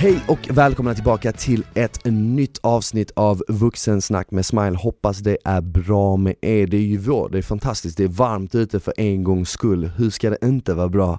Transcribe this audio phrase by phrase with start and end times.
[0.00, 4.76] Hej och välkomna tillbaka till ett nytt avsnitt av Vuxensnack med Smile.
[4.76, 6.66] Hoppas det är bra med er.
[6.66, 9.90] Det är ju vår, det är fantastiskt, det är varmt ute för en gångs skull.
[9.96, 11.18] Hur ska det inte vara bra?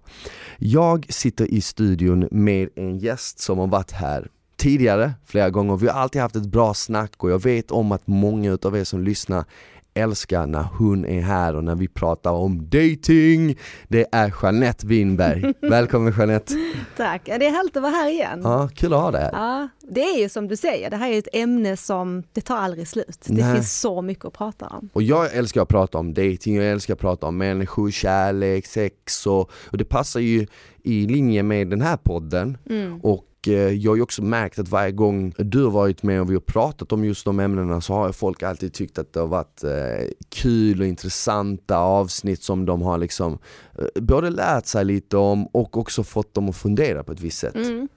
[0.58, 5.76] Jag sitter i studion med en gäst som har varit här tidigare flera gånger.
[5.76, 8.84] Vi har alltid haft ett bra snack och jag vet om att många utav er
[8.84, 9.46] som lyssnar
[9.94, 13.58] älskar när hon är här och när vi pratar om dating.
[13.88, 15.54] Det är Jeanette Winberg.
[15.62, 16.54] Välkommen Jeanette!
[16.98, 17.26] Tack!
[17.26, 18.42] Det är härligt att vara här igen.
[18.44, 19.32] Ja, kul att ha dig här.
[19.34, 22.58] Ja, det är ju som du säger, det här är ett ämne som det tar
[22.58, 23.20] aldrig slut.
[23.26, 23.56] Det Nej.
[23.56, 24.90] finns så mycket att prata om.
[24.94, 29.28] Och jag älskar att prata om dating, jag älskar att prata om människor, kärlek, sex
[29.28, 30.48] och, och det passar ju
[30.84, 32.58] i linje med den här podden.
[32.70, 33.00] Mm.
[33.02, 36.30] Och Eh, jag har ju också märkt att varje gång du har varit med och
[36.30, 39.28] vi har pratat om just de ämnena så har folk alltid tyckt att det har
[39.28, 43.40] varit eh, kul och intressanta avsnitt som de har liksom
[43.78, 47.38] eh, både lärt sig lite om och också fått dem att fundera på ett visst
[47.38, 47.56] sätt.
[47.56, 47.88] Mm.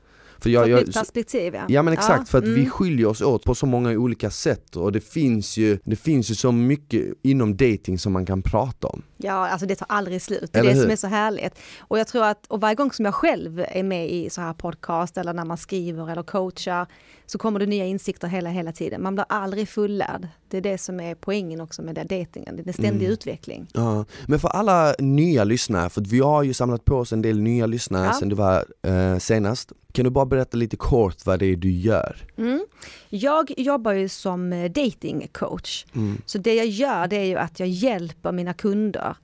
[0.42, 1.64] För Jag, jag, perspektiv ja.
[1.68, 2.70] Ja men exakt, för att vi mm.
[2.70, 6.34] skiljer oss åt på så många olika sätt och det finns ju, det finns ju
[6.34, 9.02] så mycket inom dating som man kan prata om.
[9.16, 10.52] Ja, alltså det tar aldrig slut.
[10.52, 11.58] Det är det som är så härligt.
[11.78, 14.52] Och jag tror att, och varje gång som jag själv är med i så här
[14.52, 16.86] podcast eller när man skriver eller coachar
[17.32, 19.02] så kommer det nya insikter hela, hela tiden.
[19.02, 20.28] Man blir aldrig fullärd.
[20.48, 22.56] Det är det som är poängen också med datingen.
[22.56, 23.12] Det är ständig Mm.
[23.12, 23.66] utveckling.
[23.72, 27.40] Ja, men för alla nya lyssnare, för vi har ju samlat på oss en del
[27.40, 28.12] nya lyssnare Ja.
[28.12, 29.72] sen du var eh, senast.
[29.92, 32.16] Kan du bara berätta lite kort vad det är du gör?
[32.38, 32.64] Mm.
[33.08, 35.84] Jag jobbar ju som eh, dating coach.
[35.94, 36.22] Mm.
[36.26, 39.16] Så det jag gör det är ju att jag hjälper mina kunder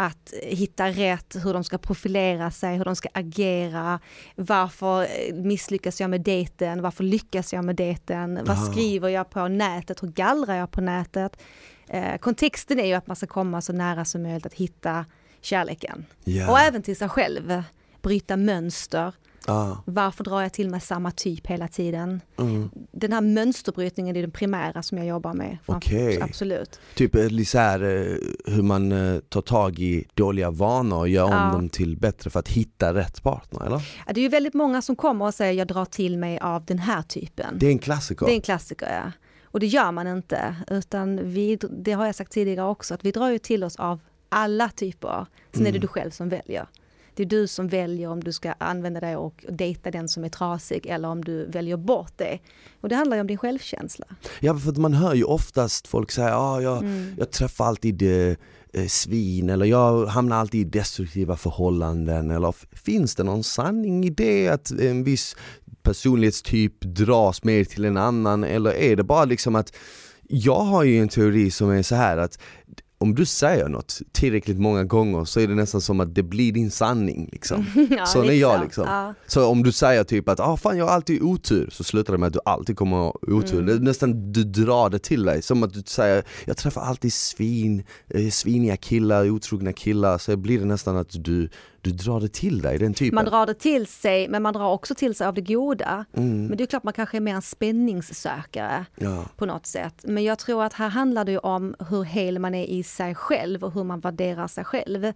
[0.00, 4.00] att hitta rätt, hur de ska profilera sig, hur de ska agera,
[4.34, 8.72] varför eh, misslyckas jag med dejten, varför lyckas jag med dejten, vad Aha.
[8.72, 11.36] skriver jag på nätet, hur gallrar jag på nätet.
[11.88, 15.06] Eh, kontexten är ju att man ska komma så nära som möjligt att hitta
[15.40, 16.06] kärleken.
[16.24, 16.50] Ja.
[16.50, 17.62] Och även till sig själv,
[18.02, 19.14] bryta mönster.
[19.50, 22.20] Ja, Varför drar jag till mig samma typ hela tiden?
[22.38, 22.70] mm.
[22.92, 25.58] Den här mönsterbrytningen är den primära som jag jobbar med.
[25.66, 26.22] Okej.
[26.22, 26.80] Absolut.
[26.94, 27.14] Typ
[27.54, 28.16] här, eh,
[28.54, 31.50] hur man eh, tar tag i dåliga vanor och gör om Ja.
[31.52, 33.82] dem till bättre för att hitta rätt partner eller?
[34.06, 36.64] Ja, Det är ju väldigt många som kommer och säger jag drar till mig av
[36.64, 37.56] den här typen.
[37.58, 38.26] Det är en klassiker.
[38.26, 39.12] Det är en klassiker ja.
[39.44, 40.54] Och det gör man inte.
[40.70, 44.00] Utan vi, det har jag sagt tidigare också, att vi drar ju till oss av
[44.28, 45.26] alla typer.
[45.52, 45.80] Sen är det Mm.
[45.80, 46.66] du själv som väljer.
[47.20, 50.28] Det är du som väljer om du ska använda det och dejta den som är
[50.28, 52.38] trasig eller om du väljer bort det.
[52.80, 54.06] Och det handlar ju om din självkänsla.
[54.40, 57.14] Ja för att man hör ju oftast folk säga ah, jag, Mm.
[57.18, 58.36] jag träffar alltid eh,
[58.72, 64.10] eh, svin eller jag hamnar alltid i destruktiva förhållanden eller finns det någon sanning i
[64.10, 65.36] det att en viss
[65.82, 69.76] personlighetstyp dras mer till en annan eller är det bara liksom att
[70.28, 72.38] jag har ju en teori som är så här att
[73.02, 76.52] om du säger något tillräckligt många gånger så är det nästan som att det blir
[76.52, 77.66] din sanning liksom.
[77.90, 78.64] Ja, Sån är jag så.
[78.64, 78.84] liksom.
[78.86, 79.14] Ja.
[79.26, 82.18] Så om du säger typ att ah, fan jag har alltid otur, så slutar det
[82.18, 83.54] med att du alltid kommer ha otur.
[83.54, 83.66] Mm.
[83.66, 87.12] Det är nästan du drar det till dig, som att du säger jag träffar alltid
[87.12, 91.48] svin, eh, sviniga killar, otrogna killar, så blir det nästan att du,
[91.82, 93.14] du drar det till dig, den typen.
[93.14, 96.04] Man drar det till sig, men man drar också till sig av det goda.
[96.16, 96.46] Mm.
[96.46, 98.86] Men det är klart man kanske är mer en spänningssökare.
[98.96, 99.24] Ja.
[99.36, 99.94] på något sätt.
[100.02, 103.14] Men jag tror att här handlar det ju om hur hel man är i sig
[103.14, 105.12] själv och hur man värderar sig själv.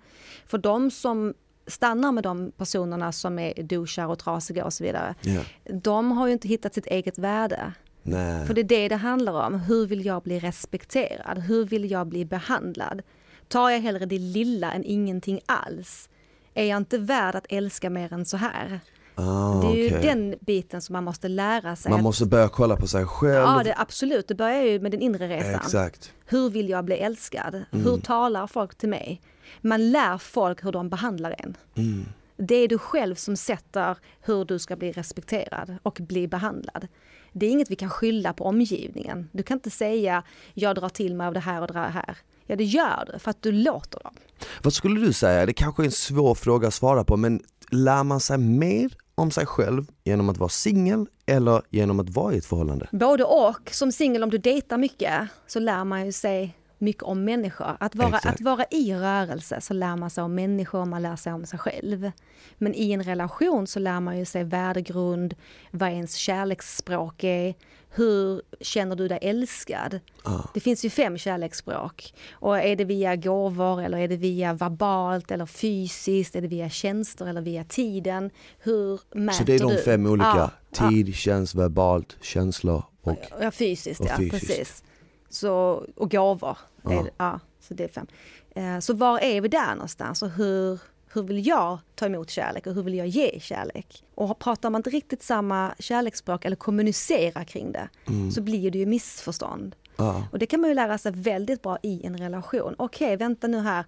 [0.47, 1.35] För de som
[1.67, 5.41] stannar med de personerna som är douchar och trasiga och så vidare, Ja.
[5.73, 7.73] de har ju inte hittat sitt eget värde.
[8.03, 8.47] Nej.
[8.47, 9.55] För det är det det handlar om.
[9.61, 11.38] Hur vill jag bli respekterad?
[11.38, 13.03] Hur vill jag bli behandlad?
[13.49, 16.09] Tar jag hellre det lilla än ingenting alls?
[16.55, 18.81] Är jag inte värd att älska mer än så här?
[19.15, 20.03] Ah, det är ju okej.
[20.03, 21.91] den biten som man måste lära sig.
[21.91, 23.35] Man att- måste börja kolla på sig själv.
[23.35, 24.29] Ja, det, absolut.
[24.29, 25.55] Det börjar ju med den inre resan.
[25.55, 26.12] Exakt.
[26.27, 27.55] Hur vill jag bli älskad?
[27.55, 27.85] Mm.
[27.85, 29.21] Hur talar folk till mig?
[29.61, 31.56] Man lär folk hur de behandlar en.
[31.77, 32.05] Mm.
[32.37, 36.89] Det är du själv som sätter hur du ska bli respekterad och bli behandlad.
[37.33, 39.29] Det är inget vi kan skylla på omgivningen.
[39.33, 40.23] Du kan inte säga
[40.55, 42.17] jag drar till mig av det här och det här.
[42.46, 44.14] Ja, det gör du för att du låter dem.
[44.62, 48.05] Vad skulle du säga, det kanske är en svår fråga att svara på, men lär
[48.05, 52.38] man sig mer om sig själv genom att vara singel eller genom att vara i
[52.38, 52.88] ett förhållande?
[52.93, 53.70] Både och.
[53.70, 57.76] Som singel, om du dejtar mycket, så lär man ju sig mycket om människor.
[57.81, 61.32] Att vara, att vara i rörelse så lär man sig om människor, man lär sig
[61.32, 62.11] om sig själv.
[62.58, 65.35] Men i en relation så lär man ju sig värdegrund,
[65.70, 67.55] vad ens kärleksspråk är,
[67.96, 70.00] hur känner du dig älskad?
[70.23, 70.41] Ah.
[70.55, 72.14] Det finns ju fem kärleksspråk.
[72.32, 76.37] Och är det via gåvor eller är det via verbalt eller fysiskt?
[76.37, 78.31] Är det via tjänster eller via tiden?
[78.58, 79.82] Hur mäter Så det är de du?
[79.82, 80.29] fem olika?
[80.29, 81.12] Ah, Tid, ah.
[81.12, 84.00] tjänst, verbalt, känslor och, ja, fysiskt.
[84.00, 84.47] Och ja, fysiskt.
[84.47, 84.85] precis.
[85.29, 86.58] Så, och gåvor.
[86.85, 88.06] Är, ja, så det är fem.
[88.55, 90.81] Eh, så var är vi där någonstans och hur,
[91.14, 94.05] hur vill jag ta emot kärlek och hur vill jag ge kärlek?
[94.14, 98.31] Och pratar man inte riktigt samma kärleksspråk eller kommunicerar kring det mm.
[98.31, 99.76] så blir det ju missförstånd.
[99.96, 100.22] Ah.
[100.32, 102.75] Och det kan man ju lära sig väldigt bra i en relation.
[102.78, 103.84] Okej, okay, vänta nu här.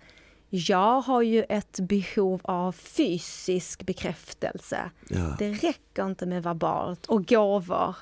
[0.50, 4.90] Jag har ju ett behov av fysisk bekräftelse.
[5.08, 5.36] Ja.
[5.38, 7.96] Det räcker inte med verbalt och gåvor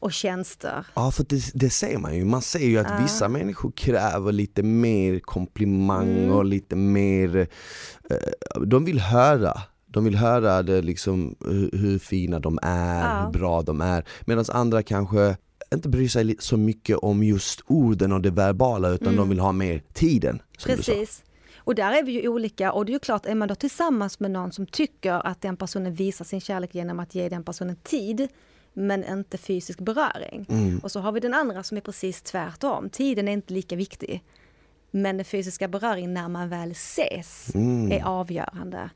[0.00, 0.86] och tjänster.
[0.94, 2.24] Ja, för det, det ser man ju.
[2.24, 3.02] Man ser ju att ja.
[3.02, 6.46] vissa människor kräver lite mer komplimanger, mm.
[6.46, 7.36] lite mer,
[8.10, 9.62] eh, de vill höra.
[9.86, 13.24] De vill höra det liksom, hur, hur fina de är, ja.
[13.24, 14.04] hur bra de är.
[14.26, 15.36] Medan andra kanske
[15.74, 19.16] inte bryr sig så mycket om just orden och det verbala utan mm.
[19.16, 20.42] de vill ha mer tiden.
[20.64, 21.22] Precis.
[21.68, 24.20] Och där är vi ju olika och det är ju klart, är man då tillsammans
[24.20, 27.76] med någon som tycker att den personen visar sin kärlek genom att ge den personen
[27.76, 28.28] tid,
[28.78, 30.46] men inte fysisk beröring.
[30.48, 30.78] Mm.
[30.78, 32.90] Och så har vi den andra som är precis tvärtom.
[32.90, 34.24] Tiden är inte lika viktig.
[34.90, 37.92] Men den fysiska beröringen när man väl ses mm.
[37.92, 38.90] är avgörande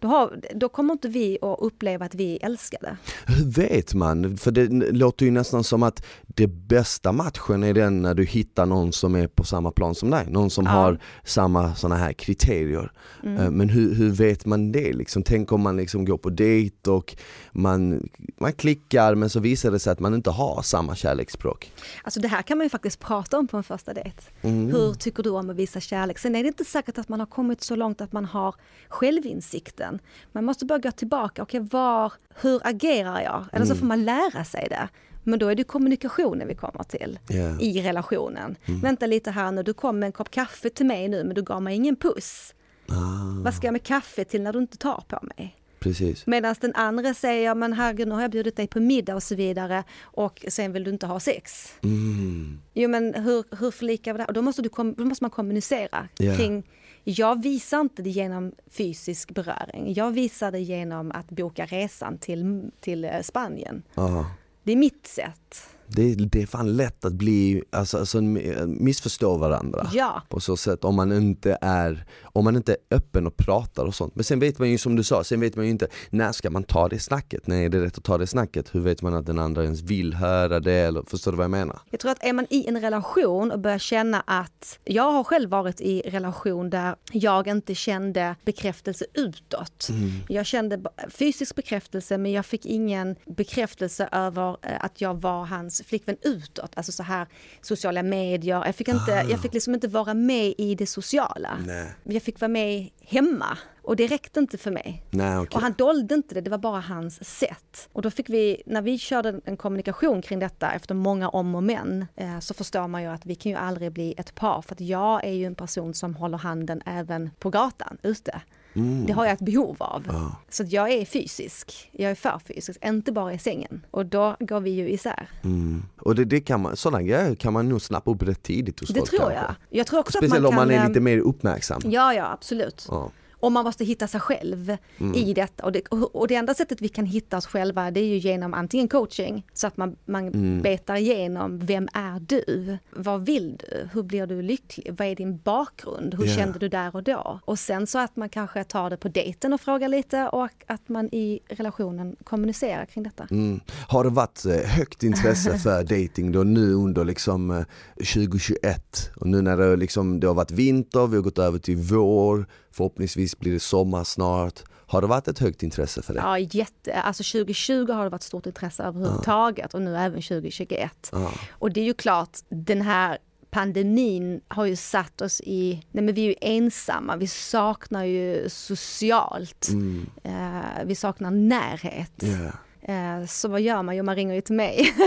[0.00, 2.96] då, har, då kommer inte vi att uppleva att vi är älskade.
[3.26, 4.36] Hur vet man?
[4.36, 8.66] För det låter ju nästan som att det bästa matchen är den när du hittar
[8.66, 10.70] någon som är på samma plan som dig, någon som ja.
[10.70, 12.92] har samma sådana här kriterier.
[13.22, 13.36] Mm.
[13.36, 14.92] Eh, men hur, hur, vet man det?
[14.92, 17.16] Liksom, tänk om man liksom går på dejt och
[17.52, 18.08] man,
[18.40, 21.72] man klickar men så visar det sig att man inte har samma kärleksspråk.
[22.02, 24.22] Alltså det här kan man ju faktiskt prata om på en första dejt.
[24.42, 24.70] Mm.
[24.72, 26.18] Hur tycker du om att visa kärlek?
[26.18, 28.54] Sen är det inte säkert att man har kommit så långt att man har
[28.88, 30.00] självinsikten tiden.
[30.32, 33.44] Man måste bara gå tillbaka, okej okay, var, hur agerar jag?
[33.52, 33.78] Eller så mm.
[33.78, 34.88] får man lära sig det.
[35.24, 37.62] Men då är det kommunikationen vi kommer till yeah.
[37.62, 38.56] i relationen.
[38.66, 38.80] Mm.
[38.80, 41.42] Vänta lite här nu, du kom med en kopp kaffe till mig nu men du
[41.42, 42.54] gav mig ingen puss.
[42.88, 43.42] Ah.
[43.44, 45.54] Vad ska jag med kaffe till när du inte tar på mig?
[45.80, 46.26] Precis.
[46.26, 49.34] Medan den andra säger, men herregud nu har jag bjudit dig på middag och så
[49.34, 51.72] vidare och sen vill du inte ha sex.
[51.82, 52.60] Mm.
[52.74, 54.24] Jo men hur, hur förlikar vi det?
[54.24, 56.36] Och då måste, du, då måste man kommunicera yeah.
[56.36, 56.64] kring
[57.04, 59.94] jag visar inte det genom fysisk beröring.
[59.94, 63.82] Jag visar det genom att boka resan till, till eh, Spanien.
[63.94, 64.26] Aha.
[64.62, 68.20] Det är mitt sätt det, det är fan lätt att bli, alltså, alltså
[68.66, 70.22] missförstå varandra ja.
[70.28, 73.94] på så sätt om man inte är, om man inte är öppen och pratar och
[73.94, 74.14] sånt.
[74.14, 76.50] Men sen vet man ju som du sa, sen vet man ju inte när ska
[76.50, 77.46] man ta det snacket?
[77.46, 78.74] När är det rätt att ta det snacket?
[78.74, 80.72] Hur vet man att den andra ens vill höra det?
[80.72, 81.80] Eller, förstår du vad jag menar?
[81.90, 85.50] Jag tror att är man i en relation och börjar känna att, jag har själv
[85.50, 89.86] varit i relation där jag inte kände bekräftelse utåt.
[89.90, 90.10] Mm.
[90.28, 95.77] Jag kände fysisk bekräftelse men jag fick ingen bekräftelse över eh, att jag var hans
[95.84, 97.26] flickvän utåt, alltså så här
[97.60, 98.62] sociala medier.
[98.66, 99.30] Jag fick, inte, ah.
[99.30, 101.58] jag fick liksom inte vara med i det sociala.
[101.66, 101.94] Nej.
[102.04, 105.02] Jag fick vara med hemma och det räckte inte för mig.
[105.10, 105.56] Nej, okay.
[105.56, 107.88] Och han dolde inte det, det var bara hans sätt.
[107.92, 111.62] Och då fick vi, när vi körde en kommunikation kring detta efter många om och
[111.62, 114.74] men, eh, så förstår man ju att vi kan ju aldrig bli ett par för
[114.74, 118.40] att jag är ju en person som håller handen även på gatan ute.
[118.78, 119.06] Mm.
[119.06, 120.04] Det har jag ett behov av.
[120.08, 120.36] Ja.
[120.48, 121.90] Så jag är fysisk.
[121.92, 123.84] Jag är för fysisk, inte bara i sängen.
[123.90, 125.28] Och då går vi ju isär.
[125.44, 125.82] Mm.
[126.00, 128.88] Och det, det kan man, sådana grejer kan man nog snappa upp rätt tidigt hos
[128.88, 129.54] Det folk tror jag.
[129.70, 131.80] jag tror också Speciellt att man om man är lite mer uppmärksam.
[131.84, 132.86] Ja, ja absolut.
[132.90, 133.10] Ja.
[133.40, 135.14] Och man måste hitta sig själv mm.
[135.14, 135.64] i detta.
[135.64, 138.54] Och det, och det enda sättet vi kan hitta oss själva det är ju genom
[138.54, 140.62] antingen coaching, så att man, man mm.
[140.62, 142.78] betar igenom, vem är du?
[142.90, 143.88] Vad vill du?
[143.92, 144.94] Hur blir du lycklig?
[144.98, 146.14] Vad är din bakgrund?
[146.14, 146.36] Hur yeah.
[146.36, 147.40] kände du där och då?
[147.44, 150.88] Och sen så att man kanske tar det på dejten och frågar lite och att
[150.88, 153.26] man i relationen kommunicerar kring detta.
[153.30, 153.60] Mm.
[153.88, 157.64] Har det varit eh, högt intresse för dating då nu under liksom
[157.94, 161.58] 2021 eh, och nu när det, liksom, det har varit vinter, vi har gått över
[161.58, 164.62] till vår Förhoppningsvis blir det sommar snart.
[164.86, 166.20] Har det varit ett högt intresse för det?
[166.20, 166.94] Ja, jätte.
[166.94, 169.76] Alltså 2020 har det varit stort intresse överhuvudtaget ja.
[169.78, 171.08] och nu även 2021.
[171.12, 171.32] Ja.
[171.50, 173.18] Och det är ju klart, den här
[173.50, 178.48] pandemin har ju satt oss i, nej men vi är ju ensamma, vi saknar ju
[178.48, 180.06] socialt, mm.
[180.26, 182.22] uh, vi saknar närhet.
[182.22, 182.54] Yeah.
[182.88, 183.96] Eh, så vad gör man?
[183.96, 184.94] Jo, man ringer ju till mig.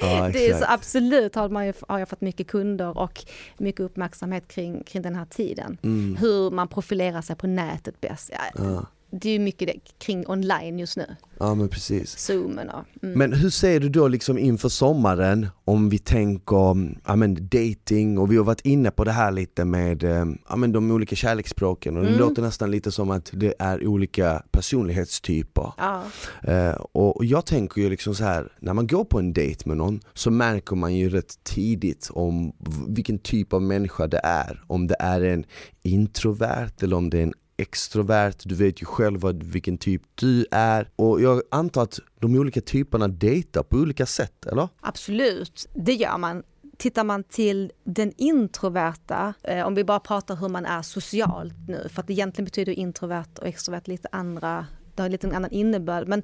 [0.00, 3.24] Ja, det är så absolut har, man ju, har jag fått mycket kunder och
[3.56, 5.78] mycket uppmärksamhet kring, kring den här tiden.
[5.82, 6.16] Mm.
[6.16, 8.30] Hur man profilerar sig på nätet bäst.
[8.32, 8.86] Ja, ja.
[9.20, 11.16] Det är ju mycket det, kring online just nu.
[11.38, 12.18] Ja men precis.
[12.18, 12.84] Zoomen och...
[13.04, 13.18] Mm.
[13.18, 18.32] Men hur ser du då liksom inför sommaren om vi tänker ja, men dating och
[18.32, 21.96] vi har varit inne på det här lite med eh, ja, men de olika kärleksspråken
[21.96, 22.20] och det Mm.
[22.20, 25.72] låter nästan lite som att det är olika personlighetstyper.
[25.78, 26.02] ja.
[26.42, 29.76] Eh, och jag tänker ju liksom så här, när man går på en dejt med
[29.76, 32.52] någon så märker man ju rätt tidigt om
[32.88, 34.64] vilken typ av människa det är.
[34.66, 35.44] Om det är en
[35.82, 40.46] introvert eller om det är en extrovert, du vet ju själv vad, vilken typ du
[40.50, 40.90] är.
[40.96, 44.68] Och jag antar att de olika typerna dejtar på olika sätt, eller?
[44.80, 46.42] Absolut, det gör man.
[46.76, 51.88] Tittar man till den introverta, eh, om vi bara pratar hur man är socialt nu,
[51.88, 56.08] för att egentligen betyder introvert och extrovert lite andra, det har lite en annan innebörd.
[56.08, 56.22] Men,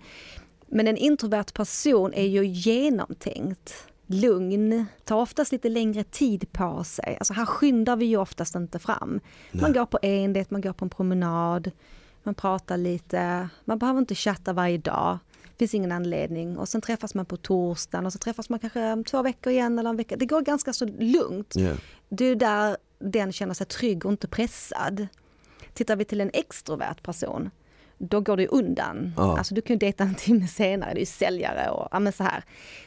[0.68, 3.74] men en introvert person är ju genomtänkt,
[4.10, 7.16] lugn, tar oftast lite längre tid på sig.
[7.20, 9.20] Alltså här skyndar vi ju oftast inte fram.
[9.52, 11.70] Man går på en dejt, man går på en promenad,
[12.22, 15.18] man pratar lite, man behöver inte chatta varje dag.
[15.58, 16.58] finns ingen anledning.
[16.58, 19.78] Och sen träffas man på torsdagen och så träffas man kanske om två veckor igen
[19.78, 20.16] eller en vecka.
[20.16, 21.54] Det går ganska så lugnt.
[21.56, 21.72] Ja.
[22.08, 25.06] Det är där den känner sig trygg och inte pressad.
[25.74, 27.50] Tittar vi till en extrovert person,
[28.00, 29.12] då går det undan.
[29.16, 29.38] Ja.
[29.38, 32.22] Alltså du kan ju dejta en timme senare, det är säljare och ja, men så
[32.22, 32.44] här.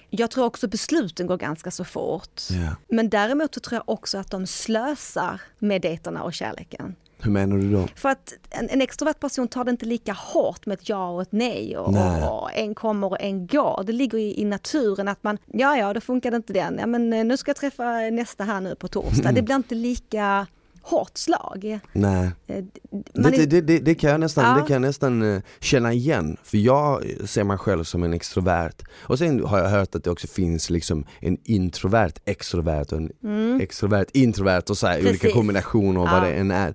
[0.10, 2.42] Jag tror också besluten går ganska så fort.
[2.50, 2.76] Ja.
[2.90, 6.96] Men däremot så tror jag också att de slösar med dejterna och kärleken.
[7.18, 7.88] Hur menar du då?
[7.96, 11.22] För att en, en extrovert person tar det inte lika hårt med ett ja och
[11.22, 12.24] ett nej och, Nej.
[12.24, 13.84] och, en kommer och en går.
[13.86, 16.78] Det ligger i, i naturen att man, ja ja, då funkade inte den.
[16.80, 19.32] Ja, men eh, nu ska jag träffa nästa här nu på torsdag.
[19.32, 20.48] Det blir inte lika
[20.86, 21.80] hårt slag.
[21.94, 22.32] Nej.
[22.48, 22.64] Eh,
[23.14, 24.56] Det, är, det, det, det kan jag nästan, Ja.
[24.62, 28.84] det kan jag nästan eh, känna igen, för jag ser mig själv som en extrovert.
[29.00, 33.12] Och sen har jag hört att det också finns liksom en introvert extrovert och en
[33.62, 35.38] extrovert introvert och så här, olika Mm.
[35.38, 36.20] Kombinationer vad Ja.
[36.20, 36.74] det än är.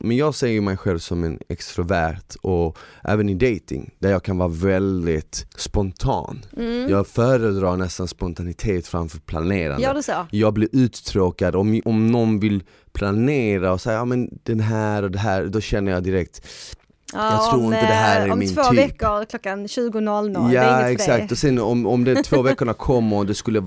[0.00, 4.22] Men jag ser ju mig själv som en extrovert och även i dating där jag
[4.22, 6.44] kan vara väldigt spontan.
[6.56, 6.88] Mm.
[6.90, 9.82] Jag föredrar nästan spontanitet framför planerande.
[9.82, 10.26] gör du så?
[10.30, 12.62] Jag blir uttråkad om, om någon vill
[12.96, 16.46] planera och säga ja men den här och det här, då känner jag direkt
[17.12, 18.78] Jag tror om, inte det här eh, är om min två typ.
[18.78, 21.28] veckor klockan 20.00, det Ja är inget exakt, dig.
[21.30, 23.62] och sen om, om de två veckorna kommer och det skulle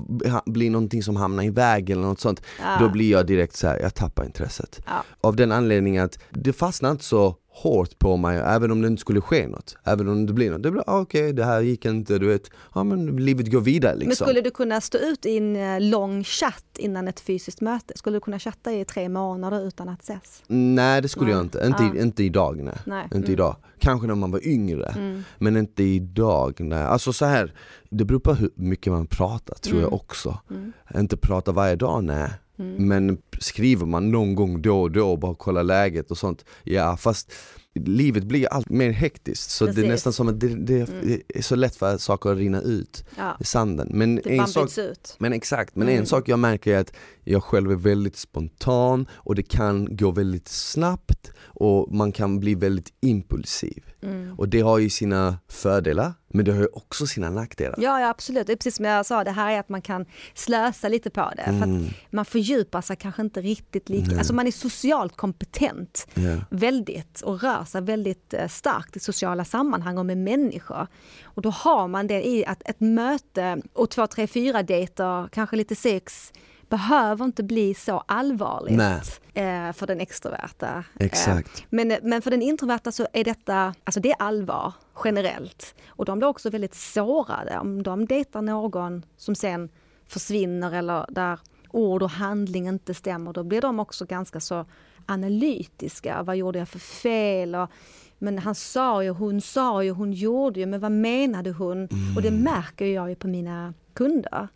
[0.46, 2.76] bli någonting som hamnar i vägen eller något sånt Ja.
[2.80, 5.04] Då blir jag direkt så här, jag tappar intresset Ja.
[5.20, 9.00] Av den anledningen att det fastnar inte så hårt på mig även om det inte
[9.00, 11.84] skulle ske något Även om det blir något, det blir ah, okej det här gick
[11.84, 15.26] inte, du vet, ja men livet går vidare liksom Men skulle du kunna stå ut
[15.26, 17.92] i en eh, lång chatt innan ett fysiskt möte?
[17.96, 20.42] Skulle du kunna chatta i tre månader utan att ses?
[20.46, 21.34] Nej det skulle Nej.
[21.36, 22.02] jag inte, inte, Ja.
[22.02, 22.74] inte idag nej.
[22.86, 23.04] Nej.
[23.04, 23.30] Inte Mm.
[23.32, 23.56] idag.
[23.78, 25.22] Kanske när man var yngre, Mm.
[25.38, 26.60] men inte idag.
[26.60, 26.82] Nej.
[26.82, 27.54] Alltså så här,
[27.90, 29.94] det beror på hur mycket man pratar tror jag Mm.
[29.94, 30.38] också.
[30.50, 30.72] Mm.
[30.94, 32.30] Inte prata varje dag, nej.
[32.60, 32.88] Mm.
[32.88, 36.96] Men skriver man någon gång då och då och bara kolla läget och sånt, ja
[36.96, 37.32] fast
[37.74, 39.88] livet blir allt mer hektiskt så det är Precis.
[39.90, 41.20] nästan som att det, det Mm.
[41.28, 43.88] är så lätt för saker att rinna ut Ja, i sanden.
[43.90, 45.16] Men det en bara sak ut.
[45.18, 46.00] men exakt, men Mm.
[46.00, 46.92] en sak jag märker är att
[47.24, 52.54] jag själv är väldigt spontan och det kan gå väldigt snabbt och man kan bli
[52.54, 53.84] väldigt impulsiv.
[54.02, 54.34] Mm.
[54.38, 57.74] Och det har ju sina fördelar, men det har ju också sina nackdelar.
[57.78, 58.46] Ja, ja, absolut.
[58.46, 61.32] Det är precis som jag sa, det här är att man kan slösa lite på
[61.36, 61.44] det.
[61.44, 64.18] För Mm, att man fördjupar sig kanske inte riktigt lika, Nej.
[64.18, 66.36] alltså man är socialt kompetent ja.
[66.50, 70.86] väldigt och rör sig väldigt eh, starkt i sociala sammanhang och med människor.
[71.22, 75.56] Och då har man det i att ett möte och två, tre, fyra dejter, kanske
[75.56, 76.32] lite sex,
[76.70, 79.00] behöver inte bli så allvarligt Nej.
[79.34, 80.84] eh, för den extroverta.
[80.98, 81.58] Exakt.
[81.58, 84.72] Eh, men, men för den introverta så är detta, alltså det är allvar
[85.04, 85.74] generellt.
[85.86, 89.68] Och de blir också väldigt sårade om de dejtar någon som sen
[90.06, 91.38] försvinner eller där
[91.70, 93.32] ord och handling inte stämmer.
[93.32, 94.66] Då blir de också ganska så
[95.06, 96.22] analytiska.
[96.22, 97.54] Vad gjorde jag för fel?
[97.54, 97.70] Och,
[98.18, 101.88] men han sa ju, hon sa ju, hon gjorde ju, men vad menade hon?
[102.16, 104.48] Och det märker jag ju på mina kunder.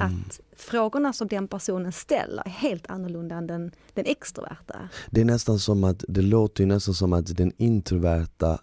[0.00, 4.88] Att frågorna som den personen ställer är helt annorlunda än den, den extroverta.
[5.10, 8.58] Det är nästan som att, det låter ju nästan som att den introverta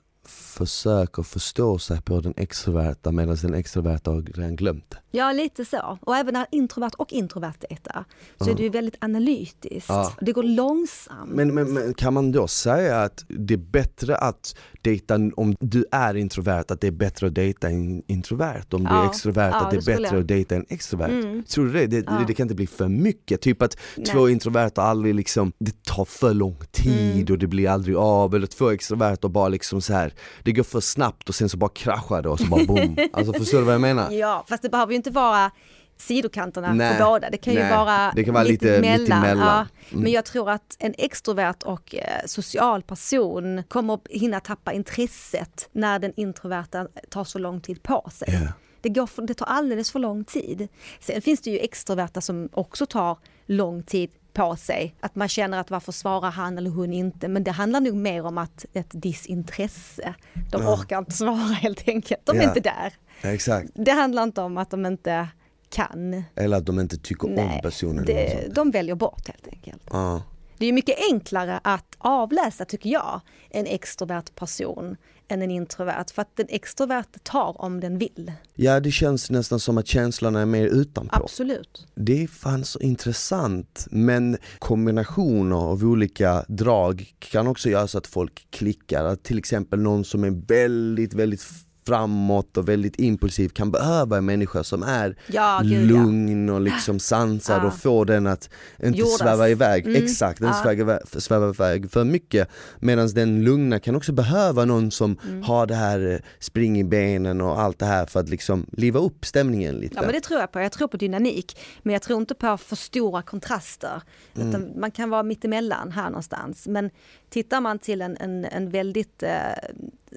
[0.53, 4.97] försöker förstå sig på den extroverta medan den extroverta har redan glömt det.
[5.11, 5.97] Ja, lite så.
[6.01, 8.05] Och även när introvert och introvert dejtar
[8.41, 9.89] så är det ju väldigt analytiskt.
[9.89, 10.13] Ja.
[10.21, 11.31] Det går långsamt.
[11.31, 15.85] Men, men, men kan man då säga att det är bättre att dejta, om du
[15.91, 18.63] är introvert, att det är bättre att dejta en introvert?
[18.71, 19.09] Om du är Ja.
[19.09, 20.21] extrovert, Ja, att det är det bättre jag.
[20.21, 21.09] att dejta en extrovert?
[21.09, 21.43] Mm.
[21.43, 21.87] Tror du det?
[21.87, 22.23] Det, Ja.
[22.27, 22.33] det?
[22.33, 23.41] kan inte bli för mycket?
[23.41, 24.05] Typ att Nej.
[24.05, 27.33] två introverta aldrig liksom, det tar för lång tid Mm.
[27.33, 30.79] och det blir aldrig av, eller två extroverta bara liksom så här det går för
[30.79, 32.97] snabbt och sen så bara kraschar det och så bara boom.
[33.13, 34.11] alltså förstår du vad jag menar?
[34.11, 35.51] Ja, fast det behöver ju inte vara
[35.97, 37.29] sidokanterna Nej, på båda.
[37.29, 37.71] Det kan ju nej.
[37.71, 39.37] vara, Det kan vara lite mittemellan.
[39.39, 39.67] Ja.
[39.91, 40.03] Mm.
[40.03, 45.69] Men jag tror att en extrovert och eh, social person kommer att hinna tappa intresset
[45.71, 48.27] när den introverta tar så lång tid på sig.
[48.43, 48.53] Ja.
[48.81, 50.67] Det, går för, det tar alldeles för lång tid.
[50.99, 54.95] Sen finns det ju extroverta som också tar lång tid på sig.
[54.99, 57.27] Att man känner att varför svarar han eller hon inte?
[57.27, 60.13] Men det handlar nog mer om att ett disintresse.
[60.51, 60.73] De Ja.
[60.73, 62.21] orkar inte svara helt enkelt.
[62.25, 62.47] De är Ja.
[62.47, 62.93] inte där.
[63.33, 63.69] Exakt.
[63.75, 65.27] Det handlar inte om att de inte
[65.69, 66.23] kan.
[66.35, 68.03] Eller att de inte tycker om Nej, personen.
[68.03, 69.81] eller något det, de väljer bort helt enkelt.
[69.91, 70.21] Ja.
[70.63, 76.05] Det är mycket enklare att avläsa, tycker jag, en extrovert person än en introvert.
[76.13, 78.31] För att den extroverte tar om den vill.
[78.55, 81.15] ja, det känns nästan som att känslorna är mer utanpå.
[81.15, 81.87] Absolut.
[81.95, 88.07] Det är fan så intressant, men kombinationer av olika drag kan också göra så att
[88.07, 89.05] folk klickar.
[89.05, 91.41] Att till exempel någon som är väldigt, väldigt
[91.85, 95.97] framåt och väldigt impulsiv kan behöva en människa som är Ja, gud ja.
[95.97, 97.67] lugn och liksom sansad Ja.
[97.67, 98.49] och få den att
[98.83, 99.17] inte Jordas.
[99.19, 100.03] sväva iväg, Mm.
[100.03, 100.53] exakt, den Ja.
[100.63, 102.47] svävar, iväg- svävar iväg för mycket.
[102.79, 105.43] Medan den lugna kan också behöva någon som Mm.
[105.43, 108.99] har det här eh, spring i benen och allt det här för att liksom liva
[108.99, 109.95] upp stämningen lite.
[109.95, 110.59] Ja men det tror jag på.
[110.59, 111.57] Jag tror på dynamik.
[111.83, 114.01] Men jag tror inte på för stora kontraster.
[114.35, 114.67] Mm.
[114.79, 116.67] Man kan vara mittemellan här någonstans.
[116.67, 116.89] Men
[117.29, 119.29] tittar man till en, en, en väldigt eh,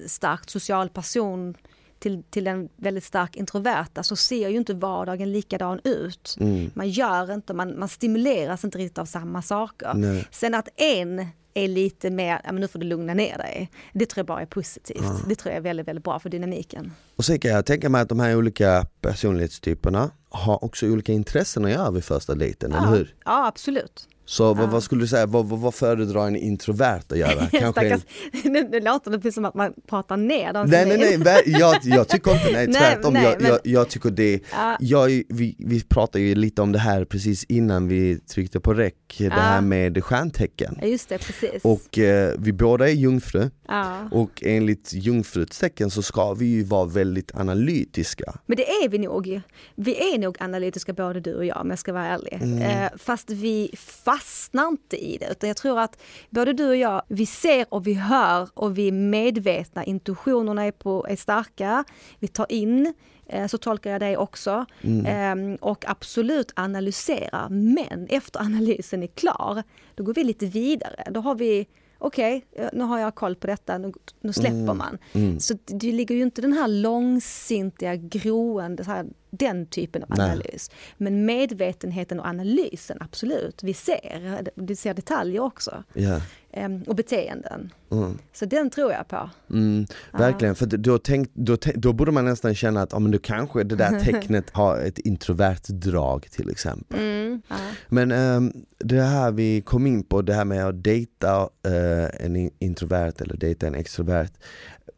[0.07, 1.55] starkt social person
[1.99, 6.37] till, till en väldigt stark introverta så ser ju inte vardagen likadan ut.
[6.41, 6.71] Mm.
[6.75, 9.95] Man gör inte, man, man stimuleras inte riktigt av samma saker.
[9.95, 10.29] Nej.
[10.31, 13.71] Sen att en är lite mer, ja men nu får du lugna ner dig.
[13.93, 15.29] Det tror jag bara är positivt.
[15.29, 16.93] Det tror jag är väldigt, väldigt bra för dynamiken.
[17.17, 21.65] Och sen kan jag tänka mig att de här olika personlighetstyperna har också olika intressen
[21.65, 23.15] att göra vid första dejten, eller hur?
[23.25, 24.09] ja absolut.
[24.29, 27.47] Så vad, vad skulle du säga, vad, vad, vad föredrar en introvert att göra?
[27.53, 28.01] Kanske en...
[28.53, 30.67] Nu, nu låter det precis som att man pratar ner dem.
[30.71, 34.11] Nej nej nej, jag, jag tycker inte nej, tvärtom, nej, jag, men- jag, jag tycker
[34.11, 34.77] det, Ja.
[34.81, 39.15] jag, vi, vi pratade ju lite om det här precis innan vi tryckte på räck,
[39.19, 39.31] det Ja.
[39.31, 40.79] här med stjärntecken.
[40.81, 41.65] Ja, just det, precis.
[41.65, 44.09] Och eh, vi båda är jungfru ja.
[44.13, 48.35] och enligt jungfruts tecken så ska vi ju vara väldigt analytiska.
[48.47, 49.41] Men det är vi nog.
[49.75, 52.33] Vi är nog analytiska både du och jag om jag ska vara ärlig.
[52.43, 52.63] Mm.
[52.63, 53.71] Eh, fast vi
[54.17, 55.29] fastnar inte i det.
[55.31, 58.89] Utan jag tror att både du och jag, vi ser och vi hör och vi
[58.89, 59.85] är medvetna.
[59.85, 61.85] Intuitionerna är, på, är starka.
[62.19, 62.95] Vi tar in,
[63.27, 64.67] eh, så tolkar jag dig också.
[64.83, 65.53] Mm.
[65.53, 67.49] Eh, och absolut analysera.
[67.49, 69.63] Men efter analysen är klar,
[69.95, 71.05] då går vi lite vidare.
[71.11, 71.67] Då har vi
[71.99, 74.99] Okej, eh, nu har jag koll på detta, nu, nu släpper man.
[75.13, 75.41] Mm.
[75.41, 79.07] Så det det ligger ju inte den här långsintiga, groende, så här,
[79.39, 80.31] den typen av Nej.
[80.31, 80.71] analys.
[80.97, 83.63] Men medvetenheten och analysen, absolut.
[83.63, 85.85] Vi ser, vi ser detaljer också.
[85.93, 86.21] Ja.
[86.57, 87.73] Ehm, och beteenden.
[87.91, 88.19] Mm.
[88.33, 89.31] Så den tror jag på.
[89.51, 93.19] Mm, verkligen, för då, tänk, då, då borde man nästan känna att ja, men då
[93.19, 96.99] kanske det där tecknet har ett introvert drag till exempel.
[96.99, 97.43] Mm.
[97.49, 97.57] Ja.
[97.89, 102.37] Men ehm, det här vi kom in på, det här med att dejta eh, en
[102.37, 104.31] in- introvert eller dejta en extrovert.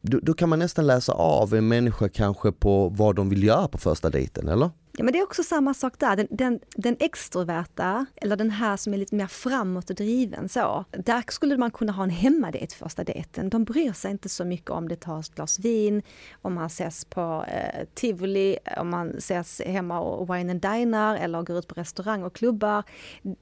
[0.09, 3.69] Då, då kan man nästan läsa av en människa kanske på vad de vill göra
[3.69, 4.71] på första dejten, eller?
[4.93, 6.17] Ja, men det är också samma sak där.
[6.17, 10.85] Den, den, den extroverta, eller den här som är lite mer framåt och driven så.
[10.91, 13.51] Där skulle man kunna ha en hemmadejt första dejten.
[13.51, 16.03] De bryr sig inte så mycket om det tas ett glas vin,
[16.43, 21.43] om man ses på eh, tivoli, om man ses hemma och wine and dinar eller
[21.43, 22.83] går ut på restaurang och klubbar.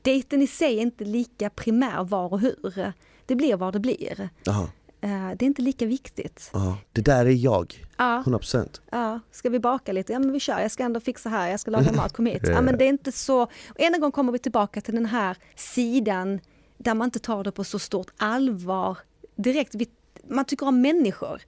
[0.03, 2.93] Dejten i sig är inte lika primär var och hur.
[3.27, 4.29] Det blir vad det blir.
[4.45, 6.51] Jaha, Eh, det är inte lika viktigt.
[6.53, 6.77] jaha.
[6.93, 8.23] Det där är jag, Ja.
[8.27, 8.81] 100%.
[8.91, 10.13] Ja, ska vi baka lite?
[10.13, 12.43] Ja men vi kör, jag ska ändå fixa här, jag ska laga mat, kom hit.
[12.45, 16.41] Ja men det är inte så, en gång kommer vi tillbaka till den här sidan
[16.79, 18.99] där man inte tar det på så stort allvar
[19.37, 19.75] direkt.
[19.75, 19.87] Vi,
[20.29, 21.41] man tycker om människor,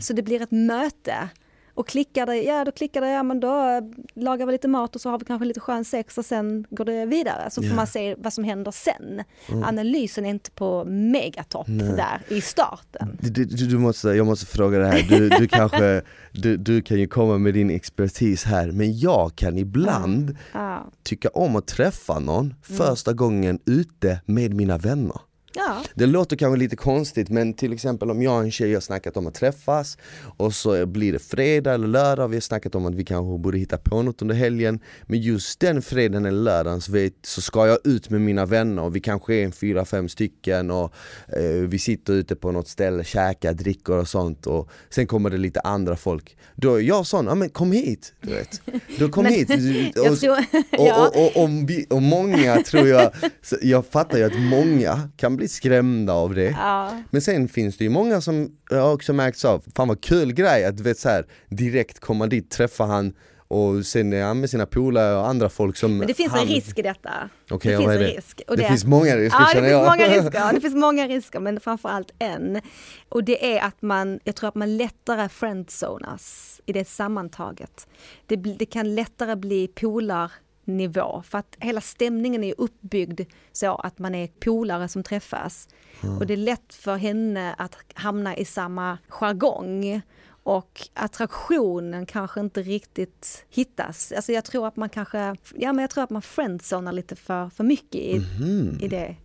[0.00, 1.28] så det blir ett möte.
[1.74, 3.80] Och klickar det, ja då klickar det, ja men då eh,
[4.22, 6.84] lagar vi lite mat och så har vi kanske lite skön sex och sen går
[6.84, 7.50] det vidare.
[7.50, 9.22] Så får man se vad som händer sen.
[9.64, 13.18] Analysen är inte på megatopp där i starten.
[13.20, 16.98] Du, du, du måste, jag måste fråga det här, du, du kanske, du, du kan
[16.98, 20.86] ju komma med din expertis här, men jag kan ibland Ja.
[21.02, 25.20] tycka om att träffa någon första gången ute med mina vänner.
[25.56, 25.82] Ja.
[25.94, 29.16] Det låter kanske lite konstigt men till exempel om jag och en tjej har snackat
[29.16, 29.98] om att träffas
[30.36, 33.38] och så blir det fredag eller lördag och vi har snackat om att vi kanske
[33.38, 37.40] borde hitta på något under helgen Men just den fredagen eller lördagen så, vet, så
[37.40, 40.94] ska jag ut med mina vänner och vi kanske är en fyra, fem stycken och
[41.28, 45.36] eh, vi sitter ute på något ställe, käkar, dricker och sånt och sen kommer det
[45.36, 48.12] lite andra folk Då är jag sån, ja men kom hit!
[48.20, 48.60] Du vet.
[48.98, 49.50] Då kom Men- hit!
[50.10, 51.08] Och- tror, och, ja.
[51.14, 53.10] och, och, om vi, och många tror jag,
[53.62, 57.02] jag fattar ju att många kan bli skrämda av det Ja.
[57.10, 60.64] Men sen finns det ju många som jag också märkt av, fan vad kul grej
[60.64, 63.14] att du vet så här, direkt komma dit, träffa han
[63.48, 66.40] och sen är han med sina polare och andra folk som Men det finns han...
[66.40, 67.10] en risk i detta.
[67.50, 68.06] Okej, det finns en det?
[68.06, 68.42] risk.
[68.48, 69.84] Och det, finns många risker Ja, det känner finns jag.
[69.84, 70.52] många risker.
[70.54, 72.60] Det finns många risker, men framförallt en.
[73.08, 77.86] Och det är att man, jag tror att man lättare friendzonas i det sammantaget.
[78.26, 79.68] Det, det kan lättare bli
[80.64, 83.20] polarnivå för att hela stämningen är uppbyggd
[83.52, 85.68] så att man är polare som träffas.
[86.20, 90.00] Och det är lätt för henne att hamna i samma jargong.
[90.46, 94.12] Och attraktionen kanske inte riktigt hittas.
[94.16, 97.48] Alltså jag tror att man kanske, ja men jag tror att man friendzonar lite för,
[97.50, 98.78] för mycket i, Mhm.
[98.82, 99.16] i det.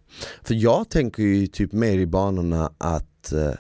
[0.44, 3.52] För jag tänker ju typ mer i banorna att eh,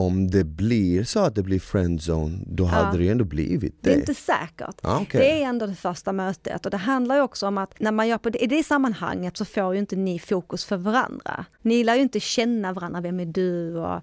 [0.00, 3.90] om det blir så att det blir friendzone, då hade det ju ändå blivit det.
[3.90, 4.76] Det är inte säkert.
[4.82, 5.20] Ah, okej.
[5.20, 8.08] Det är ändå det första mötet och det handlar ju också om att när man
[8.08, 11.44] gör på det, i det sammanhanget så får ju inte ni fokus för varandra.
[11.62, 14.00] Ni lär ju inte känna varandra, vem är du och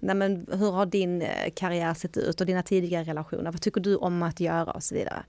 [0.00, 3.80] nej men, hur har din eh, karriär sett ut och dina tidigare relationer, vad tycker
[3.80, 5.24] du om att göra och så vidare.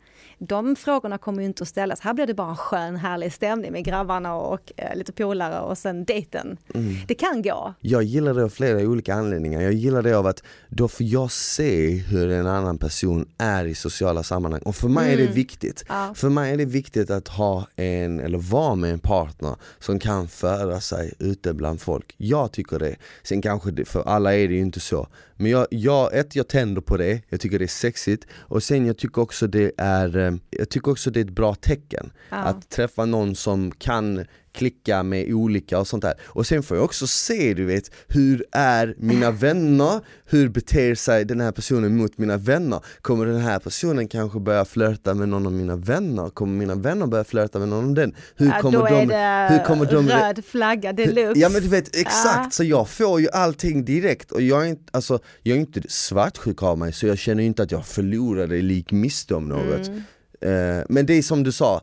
[0.48, 3.72] De frågorna kommer ju inte att ställas, här blir det bara en skön härlig stämning
[3.72, 6.58] med grabbarna och eh, lite polare och sen dejten.
[6.74, 6.96] Mm.
[7.08, 7.74] Det kan gå.
[7.80, 9.62] Jag gillar det av flera olika anledningar.
[9.62, 13.76] Jag gillar det av att då får jag se hur en annan person är i
[13.76, 14.62] sociala sammanhang.
[14.62, 15.84] Och för mig är det viktigt.
[15.90, 16.02] Mm.
[16.02, 16.14] Ja.
[16.14, 20.28] För mig är det viktigt att ha en, eller vara med en partner som kan
[20.28, 22.16] föra sig ute bland folk.
[22.18, 22.96] Jag tycker det.
[23.24, 25.08] Sen kanske, det, för alla är det ju inte så.
[25.42, 28.28] Men jag, jag, ett, jag tänder på det, jag tycker det är sexigt.
[28.34, 31.56] Och sen jag tycker också det är, eh, jag tycker också det är ett bra
[31.56, 32.12] tecken.
[32.30, 32.38] Ja.
[32.38, 36.14] Att träffa någon som kan klicka med olika och sånt där.
[36.24, 40.00] Och sen får jag också se, du vet, hur är mina vänner?
[40.26, 42.80] Hur beter sig den här personen mot mina vänner?
[43.02, 46.30] Kommer den här personen kanske börja flörta med någon av mina vänner?
[46.30, 48.16] Kommer mina vänner börja flörta med någon av den?
[48.36, 51.40] Hur Ja, kommer då de, är det hur kommer de röd flagga deluxe.
[51.42, 52.48] Ja men du vet exakt, Ja.
[52.52, 56.64] så jag får ju allting direkt och jag är inte, alltså, jag är inte svartsjuk
[56.64, 59.88] av mig så jag känner inte att jag förlorade lik miste om något.
[59.88, 60.02] Mm.
[60.42, 61.82] Eh, men det är som du sa,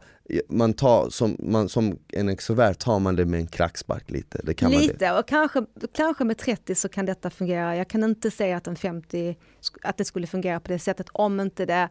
[0.48, 4.40] man tar, som, man, som en extrovert tar man det med en klackspark lite.
[4.44, 4.86] Det kan man det.
[4.86, 7.76] Lite, och kanske, kanske med 30 så kan detta fungera.
[7.76, 11.06] Jag kan inte säga att en 50, sk- att det skulle fungera på det sättet
[11.12, 11.88] om inte det...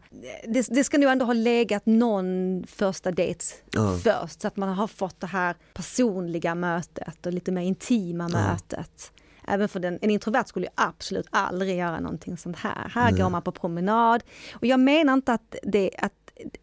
[0.48, 3.98] Det, det ska nog ändå ha legat någon första dejt Ja.
[4.04, 9.12] först, så att man har fått det här personliga mötet och lite mer intima mötet.
[9.50, 12.88] Även för den, en introvert skulle ju absolut aldrig göra någonting sånt här.
[12.94, 14.22] Här går man på promenad.
[14.54, 16.12] Och jag menar inte att det, att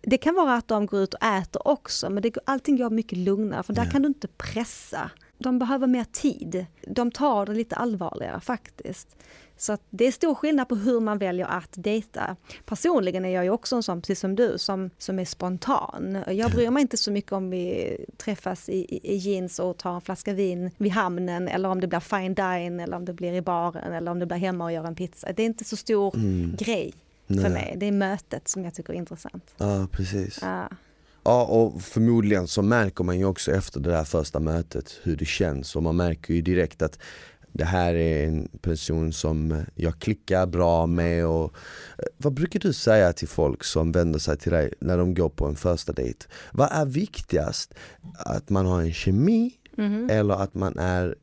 [0.02, 3.18] det kan vara att de går ut och äter också, men det, allting går mycket
[3.18, 5.12] lugnare, för där kan du inte pressa.
[5.38, 6.66] De behöver mer tid.
[6.88, 9.16] De tar det lite allvarligare faktiskt.
[9.58, 12.36] Så det är stor skillnad på hur man väljer att dejta.
[12.66, 16.18] Personligen är jag ju också en sån, precis som du, som, som är spontan.
[16.28, 19.96] Jag bryr mig inte så mycket om vi träffas i, i, i jeans och tar
[19.96, 23.34] en flaska vin vid hamnen eller om det blir fine dine eller om det blir
[23.34, 25.34] i baren eller om det blir hemma och gör en pizza.
[25.34, 26.12] Det är inte så stor
[26.58, 26.94] grej
[27.28, 27.52] för Nej.
[27.52, 27.76] mig.
[27.78, 29.54] Det är mötet som jag tycker är intressant.
[29.58, 30.40] Ja precis.
[30.42, 30.70] Ja.
[31.24, 35.26] Ja och förmodligen så märker man ju också efter det där första mötet hur det
[35.26, 37.00] känns och man märker ju direkt att
[37.54, 41.54] det här är en person som jag klickar bra med och
[41.98, 45.30] eh, vad brukar du säga till folk som vänder sig till dig när de går
[45.30, 46.26] på en första dejt?
[46.54, 47.74] Vad är viktigast?
[48.18, 50.10] Att man har en kemi Mhm.
[50.12, 51.16] eller att man är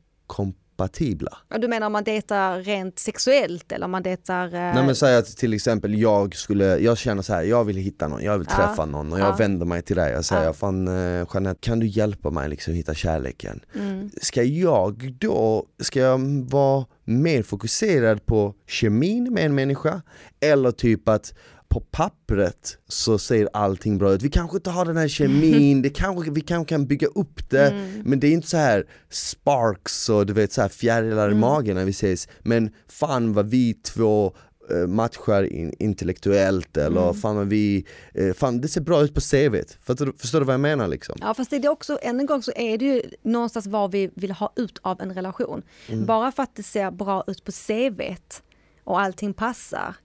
[0.77, 1.37] kompatibla?
[1.61, 4.45] Du menar om man dejtar rent sexuellt eller om man dejtar...
[4.45, 7.77] eh, Nej men säg att till exempel jag skulle, jag känner så här, jag vill
[7.77, 8.55] hitta någon, jag vill Ja.
[8.55, 9.35] träffa någon och jag Ja.
[9.35, 10.53] vänder mig till dig Jag säger Ja.
[10.53, 13.59] fan eh, Jeanette, kan du hjälpa mig liksom hitta kärleken?
[13.75, 14.09] mm.
[14.21, 20.01] Ska jag då, ska jag vara mer fokuserad på kemin med en människa?
[20.39, 21.33] Eller typ att
[21.73, 24.21] på pappret så ser allting bra ut.
[24.21, 27.69] Vi kanske inte har den här kemin, det kanske, vi kanske kan bygga upp det
[27.69, 28.01] Mm.
[28.05, 31.37] men det är inte så här sparks och du vet så här fjärilar Mm.
[31.37, 32.27] i magen när vi ses.
[32.39, 34.33] Men fan vad vi två
[34.71, 37.13] eh, matchar in, intellektuellt eller Mm.
[37.13, 39.77] fan vad vi, eh, fan det ser bra ut på CVt.
[39.81, 41.15] Förstår förstår du vad jag menar liksom?
[41.21, 44.09] Ja fast det är också, än en gång så är det ju någonstans vad vi
[44.15, 45.61] vill ha ut av en relation.
[46.07, 48.43] Bara för att det ser bra ut på CVt
[48.83, 49.95] och allting passar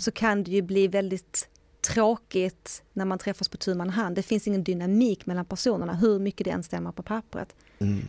[0.00, 1.48] så kan det ju bli väldigt
[1.84, 4.16] tråkigt när man träffas på tu hand.
[4.16, 7.54] Det finns ingen dynamik mellan personerna hur mycket det än stämmer på pappret.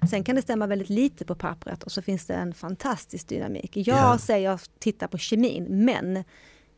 [0.09, 3.77] Sen kan det stämma väldigt lite på pappret och så finns det en fantastisk dynamik.
[3.77, 4.17] Jag Ja.
[4.17, 6.23] säger titta på kemin men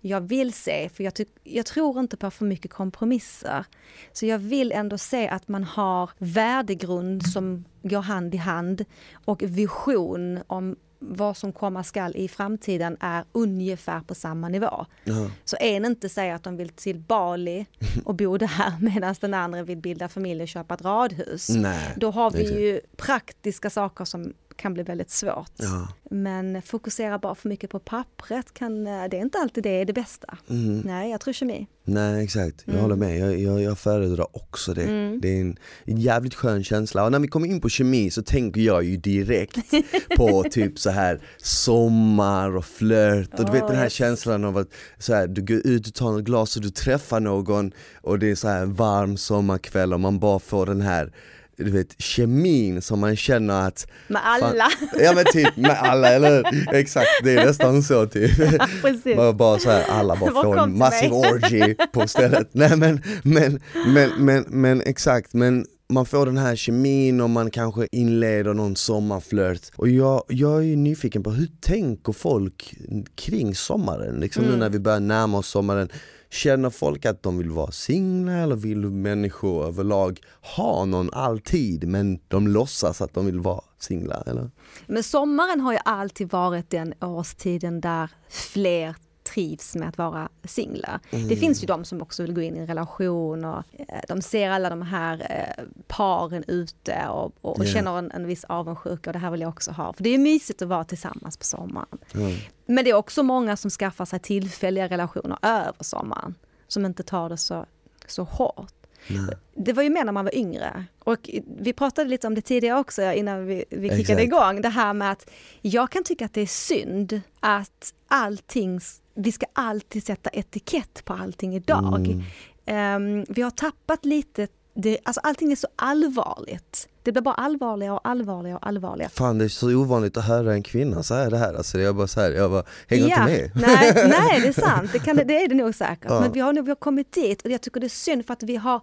[0.02, 3.65] jag vill se, för jag, jag tror inte på för mycket kompromisser.
[4.13, 8.86] Så jag vill ändå se att man har värdegrund som går hand i hand
[9.26, 14.86] och vision om vad som komma skall i framtiden är ungefär på samma nivå.
[15.03, 15.31] Ja.
[15.45, 17.65] Så en inte säger att de vill till Bali
[18.05, 21.49] och bo där medan den andra vill bilda familj och köpa ett radhus.
[21.49, 25.52] Nej, Då har vi ju praktiska saker som kan bli väldigt svårt.
[25.56, 25.88] Ja.
[26.12, 29.86] Men fokusera bara för mycket på pappret, kan, eh, det är inte alltid det är
[29.86, 30.38] det bästa.
[30.50, 30.80] Mm.
[30.80, 31.67] Nej, jag tror kemi.
[31.84, 32.82] Nej exakt, jag Mm.
[32.82, 33.20] håller med.
[33.20, 34.84] Jag, jag, jag föredrar också det.
[34.84, 35.22] Mm.
[35.22, 37.06] Det är en, en jävligt skön känsla.
[37.06, 39.58] Och när vi kommer in på kemi så tänker jag ju direkt
[40.17, 43.93] på typ så här sommar och flört och du vet Oh, den här yes.
[43.93, 44.67] känslan av att
[44.98, 48.32] så här, du går ut och tar något glas och du träffar någon och det
[48.32, 51.12] är så här varm sommarkväll och man bara får den här
[51.58, 54.67] du vet kemin som man känner att Med alla.
[55.00, 56.43] Ja men typ med alla eller?
[56.76, 58.32] Exakt, det är nästan så typ
[58.82, 59.15] Precis.
[59.15, 62.50] bara, bara så här, alla bara får en massiv orgy på stället.
[62.52, 67.52] Nej men, men, men, men, men exakt, men man får den här kemin och man
[67.52, 69.62] kanske inleder någon sommarflört.
[69.76, 72.76] Och jag, jag är ju nyfiken på hur tänker folk
[73.15, 74.20] kring sommaren?
[74.20, 74.60] Liksom nu Mm.
[74.60, 75.89] när vi börjar närma oss sommaren.
[76.30, 80.20] Känner folk att de vill vara singlar eller vill människor överlag
[80.56, 84.24] ha någon alltid men de låtsas att de vill vara singlar?
[84.26, 84.52] Eller?
[84.88, 88.96] Men sommaren har ju alltid varit den årstiden där fler
[89.38, 91.00] trivs med att vara singlar.
[91.30, 94.21] Det finns ju de som också vill gå in i en relation och eh, de
[94.21, 97.65] ser alla de här eh, paren ute och, och, Ja.
[97.65, 99.93] känner en, en viss avundsjuka och det här vill jag också ha.
[99.93, 101.97] För det är mysigt att vara tillsammans på sommaren.
[102.13, 102.19] Ja.
[102.65, 106.36] Men det är också många som skaffar sig tillfälliga relationer över sommaren
[106.67, 107.65] som inte tar det så,
[108.08, 108.73] så hårt.
[109.10, 109.38] Nej.
[109.56, 110.86] Det var ju mer när man var yngre.
[111.00, 114.62] Och vi pratade lite om det tidigare också innan vi, vi kickade igång.
[114.62, 115.30] Det här med att
[115.62, 118.80] jag kan tycka att det är synd att allting,
[119.17, 122.08] vi ska alltid sätta etikett på allting idag.
[122.08, 122.23] Mm.
[122.65, 126.88] Ehm, vi har tappat lite, det, alltså allting är så allvarligt.
[127.03, 129.12] Det blir bara allvarligare och allvarligare och allvarligare.
[129.12, 132.08] Fan det är så ovanligt att höra en kvinna säga det här, alltså jag bara
[132.08, 133.51] så här, jag bara, hänger inte med.
[133.56, 134.89] Nej, nej, det är sant.
[134.93, 136.06] Det, kan, det är det nog säkert.
[136.10, 136.19] Ja.
[136.19, 138.34] Men vi har, nog- vi har kommit dit och jag tycker det är synd för
[138.34, 138.82] att vi har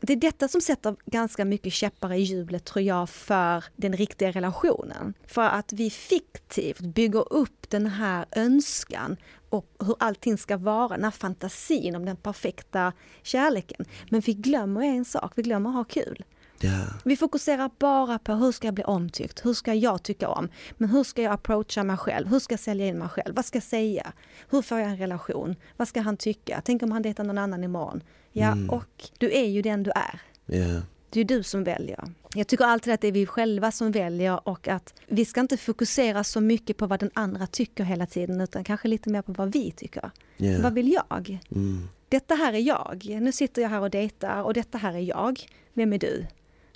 [0.00, 4.30] det är detta som sätter ganska mycket käppar i hjulet tror jag för den riktiga
[4.30, 5.14] relationen.
[5.26, 9.16] För att vi fiktivt bygger upp den här önskan
[9.48, 13.84] och hur allting ska vara, den här fantasin om den perfekta kärleken.
[14.10, 16.24] Men vi glömmer en sak, vi glömmer att ha kul.
[16.60, 16.84] Ja.
[17.04, 20.88] Vi fokuserar bara på hur ska jag bli omtyckt, hur ska jag tycka om, men
[20.88, 23.56] hur ska jag approacha mig själv, hur ska jag sälja in mig själv, vad ska
[23.56, 24.12] jag säga,
[24.50, 27.64] hur får jag en relation, vad ska han tycka, tänk om han dejtar någon annan
[27.64, 28.02] imorgon.
[28.32, 30.20] Ja, och du är ju den du är.
[30.46, 30.82] Ja.
[31.10, 32.04] Det är du som väljer.
[32.34, 35.56] Jag tycker alltid att det är vi själva som väljer och att vi ska inte
[35.56, 39.32] fokusera så mycket på vad den andra tycker hela tiden utan kanske lite mer på
[39.32, 40.10] vad vi tycker.
[40.36, 40.58] Ja.
[40.62, 41.38] Vad vill jag?
[41.54, 41.88] Mm.
[42.08, 43.16] Detta här är jag.
[43.20, 45.40] Nu sitter jag här och dejtar och detta här är jag.
[45.72, 46.26] Vem är du?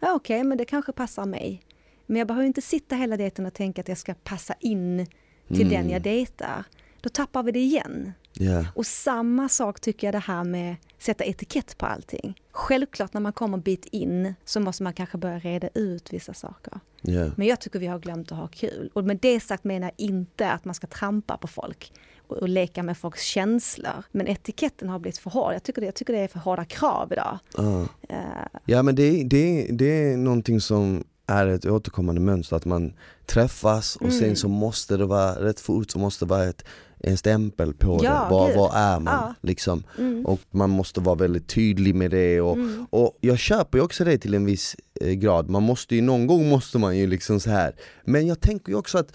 [0.00, 1.62] Ja, Okej, men det kanske passar mig.
[2.06, 5.06] Men jag behöver inte sitta hela dejten och tänka att jag ska passa in
[5.48, 6.64] till den jag dejtar.
[7.02, 8.12] Då tappar vi det igen.
[8.32, 8.64] Ja.
[8.74, 12.40] Och samma sak tycker jag det här med sätta etikett på allting.
[12.52, 16.34] Självklart när man kommer en bit in så måste man kanske börja reda ut vissa
[16.34, 16.80] saker.
[17.02, 17.30] Ja.
[17.36, 18.90] Men jag tycker vi har glömt att ha kul.
[18.92, 21.92] Och med det sagt menar jag inte att man ska trampa på folk
[22.28, 24.04] och, och leka med folks känslor.
[24.12, 25.54] Men etiketten har blivit för hård.
[25.54, 27.38] Jag tycker det, jag tycker det är för hårda krav idag.
[27.56, 27.86] Ja.
[28.08, 28.16] Eh,
[28.64, 32.92] Ja men det, det, det är någonting som är ett återkommande mönster, att man
[33.26, 34.18] träffas och Mm.
[34.18, 36.64] sen så måste det vara, rätt fort så måste det vara ett,
[37.02, 38.56] en stämpel på Ja, det, vad, gud.
[38.56, 39.34] vad är man Ja.
[39.40, 39.84] liksom?
[39.98, 43.84] mm, Och man måste vara väldigt tydlig med det och, mm, och jag köper ju
[43.84, 47.06] också det till en viss eh, grad, man måste ju, någon gång måste man ju
[47.06, 47.74] liksom så här.
[48.04, 49.12] Men jag tänker ju också att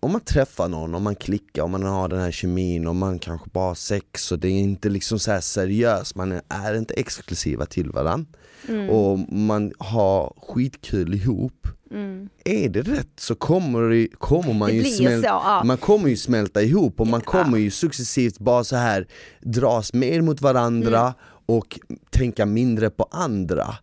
[0.00, 3.18] om man träffar någon, om man klickar, om man har den här kemin och man
[3.18, 7.66] kanske bara har sex och det är inte liksom så seriöst, man är, inte exklusiva
[7.66, 8.30] till varandra
[8.68, 12.28] mm, och man har skitkul ihop mm.
[12.44, 15.62] Är det rätt så kommer, det, kommer man Det ju blir så, smälta ja.
[15.64, 19.06] man kommer ju smälta ihop och man kommer ju successivt bara så här
[19.40, 21.14] dras mer mot varandra Mm.
[21.46, 23.74] och tänka mindre på andra.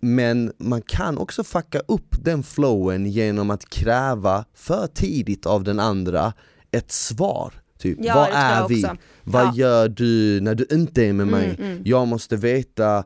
[0.00, 5.80] Men man kan också fucka upp den flowen genom att kräva för tidigt av den
[5.80, 6.32] andra
[6.70, 7.52] ett svar.
[7.78, 8.84] Typ, Ja, vad är vi?
[9.24, 9.52] Vad Ja.
[9.54, 11.44] gör du när du inte är med mig?
[11.58, 11.82] Mm, mm.
[11.84, 13.04] Jag måste veta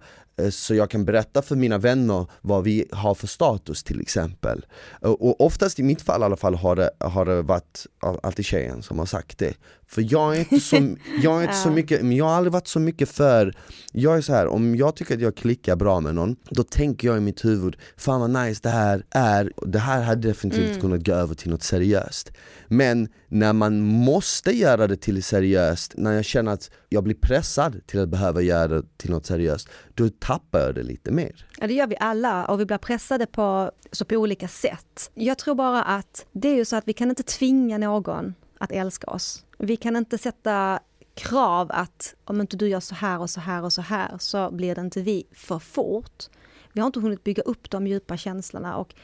[0.50, 4.66] så jag kan berätta för mina vänner vad vi har för status till exempel.
[5.00, 8.18] Och och oftast i mitt fall i alla fall har det, har det varit all-
[8.22, 9.54] alltid tjejen som har sagt det.
[9.86, 10.76] För jag är inte så,
[11.22, 13.54] jag är inte så mycket, men jag har aldrig varit så mycket för,
[13.92, 17.08] jag är så här, om jag tycker att jag klickar bra med någon, då tänker
[17.08, 20.80] jag i mitt huvud, fan vad nice det här är, det här hade definitivt Mm.
[20.80, 22.32] kunnat gå över till något seriöst.
[22.68, 27.86] Men när man måste göra det till seriöst, när jag känner att jag blir pressad
[27.86, 31.46] till att behöva göra det till något seriöst, då tappar jag det lite mer.
[31.58, 35.10] Ja, det gör vi alla och vi blir pressade på, så på olika sätt.
[35.14, 38.72] Jag tror bara att det är ju så att vi kan inte tvinga någon att
[38.72, 39.44] älska oss.
[39.58, 40.80] Vi kan inte sätta
[41.14, 44.50] krav att om inte du gör så här och så här och så här så
[44.50, 46.24] blir det inte vi för fort.
[46.72, 48.94] Vi har inte hunnit bygga upp de djupa känslorna och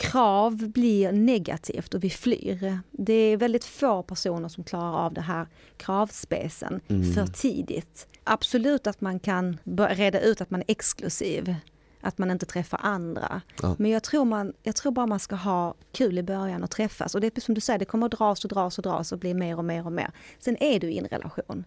[0.00, 2.78] krav blir negativt och vi flyr.
[2.90, 7.12] Det är väldigt få personer som klarar av det här kravspecen Mm.
[7.12, 8.06] för tidigt.
[8.24, 11.54] Absolut att man kan reda ut att man är exklusiv,
[12.00, 13.40] att man inte träffar andra.
[13.62, 13.76] Ja.
[13.78, 17.14] Men jag tror, man, jag tror bara man ska ha kul i början och träffas.
[17.14, 19.18] Och det är som du säger, det kommer att dras och dras och dras och
[19.18, 20.10] bli mer och mer och mer.
[20.38, 21.64] Sen är du i en relation.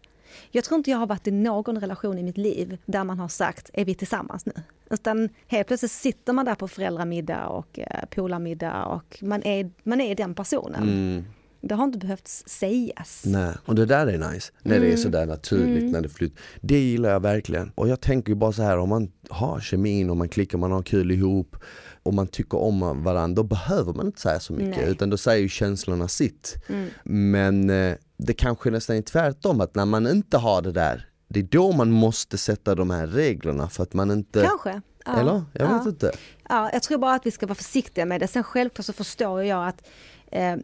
[0.51, 3.27] Jag tror inte jag har varit i någon relation i mitt liv där man har
[3.27, 4.53] sagt, är vi tillsammans nu?
[4.89, 10.01] Utan helt plötsligt sitter man där på föräldramiddag och eh, polarmiddag och man är, man
[10.01, 10.83] är den personen.
[10.83, 11.25] Mm.
[11.61, 13.23] Det har inte behövt sägas.
[13.25, 14.51] Nej, och det där är nice.
[14.61, 14.97] När det är Mm.
[14.97, 15.91] sådär naturligt, Mm.
[15.91, 16.37] när det flyter.
[16.61, 17.71] Det gillar jag verkligen.
[17.75, 20.71] Och jag tänker ju bara så här om man har kemin och man klickar, man
[20.71, 21.55] har kul ihop
[22.03, 24.89] och man tycker om varandra, då behöver man inte säga så mycket Nej.
[24.91, 26.55] utan då säger ju känslorna sitt.
[26.69, 26.89] Mm.
[27.03, 31.39] Men eh, det kanske nästan är tvärtom, att när man inte har det där, det
[31.39, 34.41] är då man måste sätta de här reglerna för att man inte...
[34.41, 34.81] Kanske.
[35.05, 35.19] Ja.
[35.19, 35.43] Eller?
[35.53, 35.89] Jag vet ja.
[35.89, 36.11] inte.
[36.49, 38.27] Ja, jag tror bara att vi ska vara försiktiga med det.
[38.27, 39.87] Sen självklart så förstår jag att
[40.31, 40.55] eh,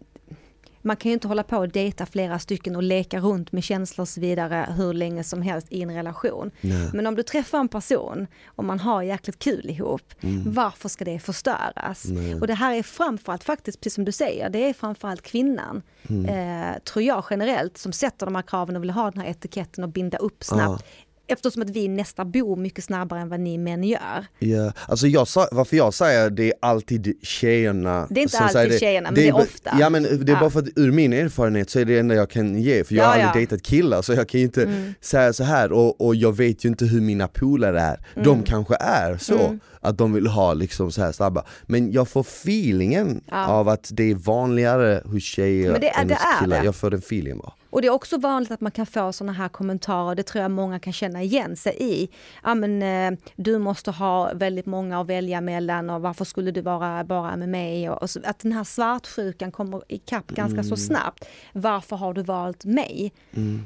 [0.81, 4.01] man kan ju inte hålla på och dejta flera stycken och leka runt med känslor
[4.03, 6.51] och så vidare hur länge som helst i en relation.
[6.61, 6.89] Nej.
[6.93, 10.13] Men om du träffar en person och man har jäkligt kul ihop,
[10.45, 12.05] varför ska det förstöras?
[12.05, 12.23] Mm.
[12.23, 12.35] Nej.
[12.41, 16.25] Och det här är framförallt faktiskt, precis som du säger, det är framförallt kvinnan, Mm.
[16.25, 19.83] eh, tror jag generellt, som sätter de här kraven och vill ha den här etiketten
[19.83, 20.85] och binda upp snabbt.
[21.31, 24.25] Eftersom att vi nästan bor mycket snabbare än vad ni män gör.
[24.39, 28.71] Ja, alltså jag sa, varför jag säger det är alltid tjejerna Det är inte alltid
[28.71, 28.79] det.
[28.79, 29.71] tjejerna, men det är bara- ofta.
[29.79, 30.39] Ja men det är Ja.
[30.39, 32.95] bara för att ur min erfarenhet så är det det enda jag kan ge, för
[32.95, 33.33] jag har Ja, aldrig ja.
[33.49, 34.93] dejtat killar så jag kan ju inte Mm.
[35.01, 37.99] säga så här och, och jag vet ju inte hur mina polare är.
[38.15, 38.25] Mm.
[38.25, 41.43] De kanske är så, att de vill ha liksom så här snabba.
[41.65, 46.07] Men jag får feelingen av att det är vanligare hos tjejer Men det är- än
[46.07, 46.59] det hos är killar.
[46.59, 46.65] det.
[46.65, 47.53] Jag får den feelingen bara.
[47.69, 50.51] Och det är också vanligt att man kan få sådana här kommentarer, det tror jag
[50.51, 52.09] många kan känna igen sig i.
[52.43, 56.61] Ja men eh, du måste ha väldigt många att välja mellan och varför skulle du
[56.61, 57.89] vara bara med mig?
[57.89, 61.25] Och, så, att den här svartsjukan kommer ikapp ganska så snabbt.
[61.53, 63.13] Varför har du valt mig?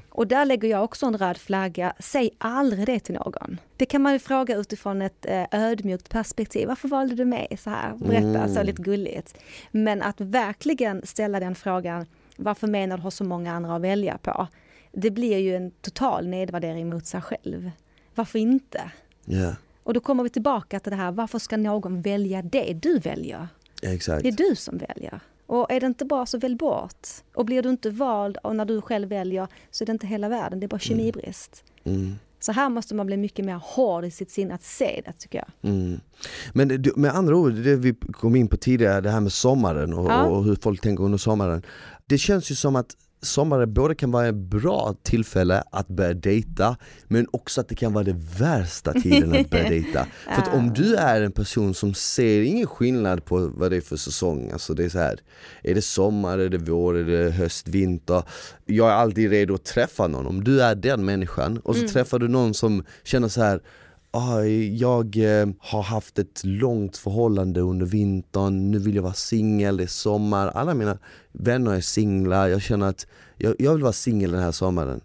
[0.10, 3.58] Och där lägger jag också en röd flagga, säg aldrig det till någon.
[3.78, 6.68] Det kan man ju fråga utifrån ett eh, ödmjukt perspektiv.
[6.68, 7.94] Varför valde du mig så här?
[7.96, 9.38] Berätta, så lite gulligt.
[9.72, 12.06] Men att verkligen ställa den frågan,
[12.38, 14.48] varför menar du har så många andra att välja på?
[14.92, 17.72] Det blir ju en total nedvärdering mot sig själv.
[18.16, 18.92] Varför inte?
[19.26, 23.00] Ja, Och då kommer vi tillbaka till det här, varför ska någon välja det du
[23.00, 23.48] väljer?
[23.82, 24.24] exakt.
[24.24, 25.20] Det är du som väljer.
[25.46, 27.08] Och är det inte bra så välj bort.
[27.36, 30.30] Och blir du inte vald och när du själv väljer så är det inte hela
[30.30, 31.64] världen, det är bara kemibrist.
[31.84, 32.16] Mm.
[32.46, 35.38] Så här måste man bli mycket mer hård i sitt sinne att se det tycker
[35.38, 35.72] jag.
[35.72, 36.00] Mm.
[36.54, 40.12] Men med andra ord, det vi kom in på tidigare, det här med sommaren och,
[40.12, 40.24] Ja.
[40.24, 41.62] och hur folk tänker under sommaren.
[42.06, 46.78] Det känns ju som att sommaren både kan vara ett bra tillfälle att börja dejta
[47.08, 50.08] men också att det kan vara det värsta tiden att börja dejta.
[50.36, 53.82] För att om du är en person som ser ingen skillnad på vad det är
[53.82, 55.20] för säsong, alltså det är så här.
[55.64, 58.24] Är det sommar, är det vår, är det höst, vinter?
[58.66, 62.20] Jag är alltid redo att träffa någon, om du är den människan och så träffar
[62.20, 63.62] du någon som känner så här
[64.16, 69.78] Ah, jag eh, har haft ett långt förhållande under vintern, nu vill jag vara singel,
[69.78, 70.98] det är sommar, alla mina
[71.32, 75.02] vänner är singlar, jag känner att jag, jag vill vara singel den här sommaren.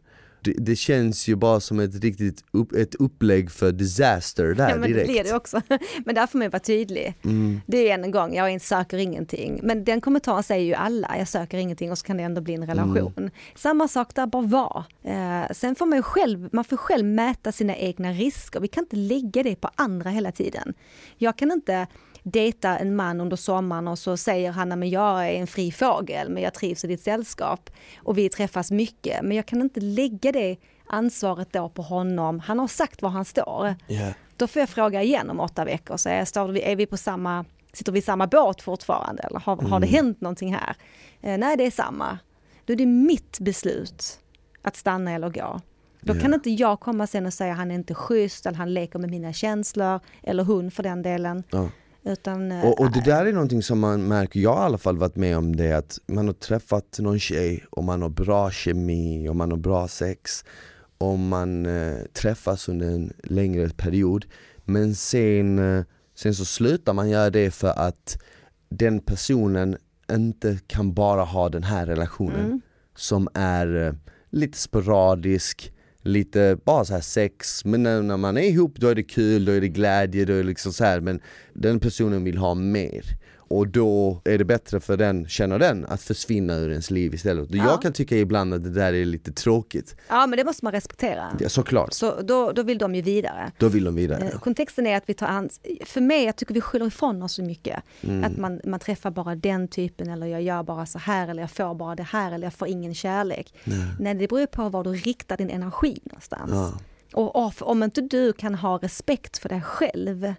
[0.48, 4.76] Det, det känns ju bara som ett riktigt upp, ett upplägg för disaster där Ja,
[4.76, 5.08] men det direkt.
[5.10, 5.62] blir det också.
[6.04, 7.14] Men där får man vara tydlig.
[7.24, 7.60] Mm.
[7.66, 9.60] Det är en gång, jag söker ingenting.
[9.62, 12.54] Men den kommentaren säger ju alla, jag söker ingenting och så kan det ändå bli
[12.54, 13.12] en relation.
[13.16, 13.30] Mm.
[13.54, 14.84] Samma sak där, bara var.
[15.02, 18.60] Eh, sen får man ju själv, man får själv mäta sina egna risker.
[18.60, 20.74] Vi kan inte lägga det på andra hela tiden.
[21.18, 21.86] Jag kan inte
[22.30, 26.28] dejta en man under sommaren och så säger han att jag är en fri fågel
[26.28, 27.70] men jag trivs i ditt sällskap
[28.02, 29.22] och vi träffas mycket.
[29.22, 32.40] Men jag kan inte lägga det ansvaret då på honom.
[32.40, 33.74] Han har sagt var han står.
[33.86, 34.12] Ja.
[34.36, 35.96] Då får jag fråga igen om åtta veckor.
[35.96, 39.40] Så är, står vi, är vi på samma, sitter vi i samma båt fortfarande eller
[39.40, 40.76] har, har det hänt någonting här?
[41.20, 42.18] Eh, nej, det är samma.
[42.64, 44.18] Då är det mitt beslut
[44.62, 45.60] att stanna eller gå.
[46.00, 46.34] Då kan Ja.
[46.34, 49.32] inte jag komma sen och säga han är inte schysst eller han leker med mina
[49.32, 51.42] känslor eller hon för den delen.
[51.50, 51.68] Ja.
[52.04, 54.78] Utan, eh, Och, och det där är någonting som man märker, jag har i alla
[54.78, 58.50] fall varit med om det att man har träffat någon tjej och man har bra
[58.50, 60.44] kemi och man har bra sex
[60.98, 64.24] och man eh, träffas under en längre period
[64.64, 65.84] men sen, eh,
[66.14, 68.22] sen så slutar man göra det för att
[68.68, 69.76] den personen
[70.12, 72.60] inte kan bara ha den här relationen Mm.
[72.96, 73.92] som är eh,
[74.30, 78.94] lite sporadisk, lite bara så här sex, men när, när man är ihop då är
[78.94, 81.20] det kul, då är det glädje, då är det liksom så här, men
[81.52, 83.04] den personen vill ha mer
[83.48, 87.50] och då är det bättre för den, känner den, att försvinna ur ens liv istället.
[87.50, 87.64] Och Ja.
[87.64, 89.96] Jag kan tycka ibland att det där är lite tråkigt.
[90.08, 91.36] Ja men det måste man respektera.
[91.40, 93.52] Ja, såklart, Så då, då vill de ju vidare.
[93.58, 94.24] då vill de vidare.
[94.28, 97.32] Eh, Kontexten är att vi tar ans- För mig, jag tycker vi skyller ifrån oss
[97.32, 97.82] så mycket.
[98.00, 98.24] Mm.
[98.24, 101.50] Att man, man träffar bara den typen eller jag gör bara så här eller jag
[101.50, 103.54] får bara det här eller jag får ingen kärlek.
[104.00, 106.50] Nej, det beror ju på var du riktar din energi någonstans.
[106.52, 106.72] Ja.
[107.12, 110.34] Och om inte du kan ha respekt för dig själv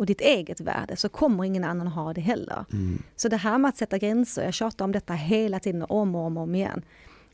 [0.00, 2.64] och ditt eget värde så kommer ingen annan ha det heller.
[2.72, 3.02] Mm.
[3.16, 6.20] Så det här med att sätta gränser, jag tjatar om detta hela tiden om och
[6.20, 6.82] om och om igen.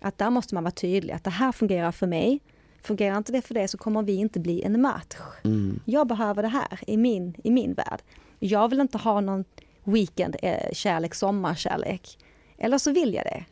[0.00, 2.40] Att där måste man vara tydlig, att det här fungerar för mig.
[2.82, 5.16] Fungerar inte det för det så kommer vi inte bli en match.
[5.44, 5.80] Mm.
[5.84, 8.02] Jag behöver det här i min, i min värld.
[8.38, 9.44] Jag vill inte ha någon
[9.84, 12.18] weekend, eh, kärlek, sommarkärlek.
[12.58, 13.44] Eller så vill jag det.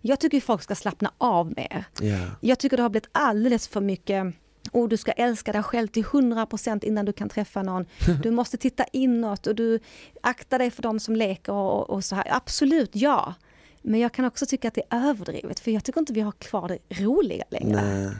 [0.00, 1.84] Jag tycker folk ska slappna av mer.
[2.00, 2.18] Ja.
[2.40, 4.34] Jag tycker det har blivit alldeles för mycket
[4.72, 7.86] Oh, du ska älska dig själv till 100% innan du kan träffa någon.
[8.22, 9.78] Du måste titta inåt och du
[10.20, 12.26] aktar dig för de som leker och, och, och så här.
[12.30, 13.34] Absolut, ja.
[13.82, 16.32] Men jag kan också tycka att det är överdrivet för jag tycker inte vi har
[16.32, 17.82] kvar det roliga längre.
[17.82, 18.10] Nej.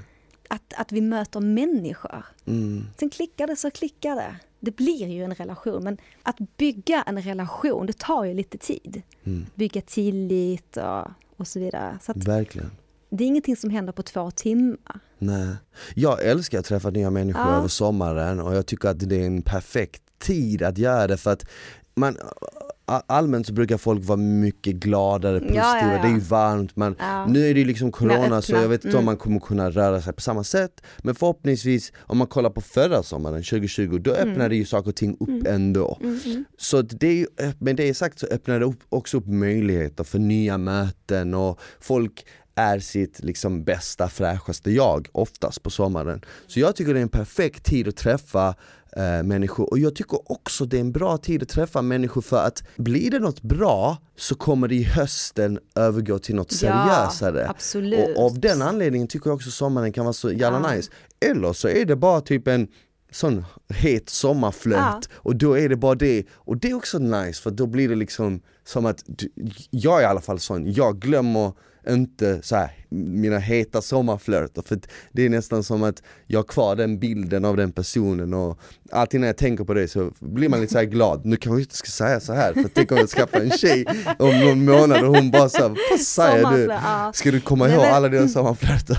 [0.48, 2.24] Att, att vi möter människor.
[2.46, 2.86] Mm.
[2.98, 4.36] Sen klickar det så klickar det.
[4.60, 9.02] Det blir ju en relation men att bygga en relation det tar ju lite tid.
[9.24, 9.46] Mm.
[9.54, 11.98] Bygga tillit och, och så vidare.
[12.02, 12.70] Så att Verkligen.
[13.10, 15.00] Det är ingenting som händer på två timmar.
[15.18, 15.48] Nej.
[15.94, 17.56] Jag älskar att träffa nya människor Ja.
[17.56, 21.32] över sommaren och jag tycker att det är en perfekt tid att göra det för
[21.32, 21.44] att
[21.96, 22.16] man,
[23.06, 26.02] allmänt så brukar folk vara mycket gladare, positiva, Ja, ja, ja.
[26.02, 26.96] det är ju varmt, man,
[27.28, 29.04] nu är det ju liksom corona så jag vet inte om Mm.
[29.04, 33.02] man kommer kunna röra sig på samma sätt Men förhoppningsvis, om man kollar på förra
[33.02, 34.30] sommaren 2020, då Mm.
[34.30, 35.98] öppnade ju saker och ting upp ändå
[36.58, 40.18] Så att det är, ju- med det sagt så öppnar det också upp möjligheter för
[40.18, 42.26] nya möten och folk
[42.58, 46.24] är sitt liksom bästa fräschaste jag oftast på sommaren.
[46.46, 48.54] Så jag tycker det är en perfekt tid att träffa
[48.96, 52.46] eh, människor och jag tycker också det är en bra tid att träffa människor för
[52.46, 57.40] att blir det något bra så kommer det i hösten övergå till något seriösare.
[57.40, 58.16] Ja, absolut.
[58.16, 60.74] Och av den anledningen tycker jag också sommaren kan vara så jävla Ja.
[60.74, 60.90] nice.
[61.20, 62.68] Eller så är det bara typ en
[63.12, 64.78] sån het sommarflört
[65.10, 65.16] Ja.
[65.16, 66.24] och då är det bara det.
[66.34, 69.04] Och det är också nice för då blir det liksom som att,
[69.70, 71.52] jag är i alla fall sån, jag glömmer
[71.88, 74.78] inte så här, mina heta sommarflörter för
[75.12, 78.58] det är nästan som att jag har kvar den bilden av den personen och
[78.92, 81.24] alltid när jag tänker på det så blir man lite så här glad.
[81.26, 83.84] Nu kanske jag inte ska säga så här för tänk om jag skaffar en tjej
[84.18, 86.72] om någon månad och hon bara såhär, vad säger du?
[87.18, 88.98] Ska du komma ihåg alla dina sommarflörter?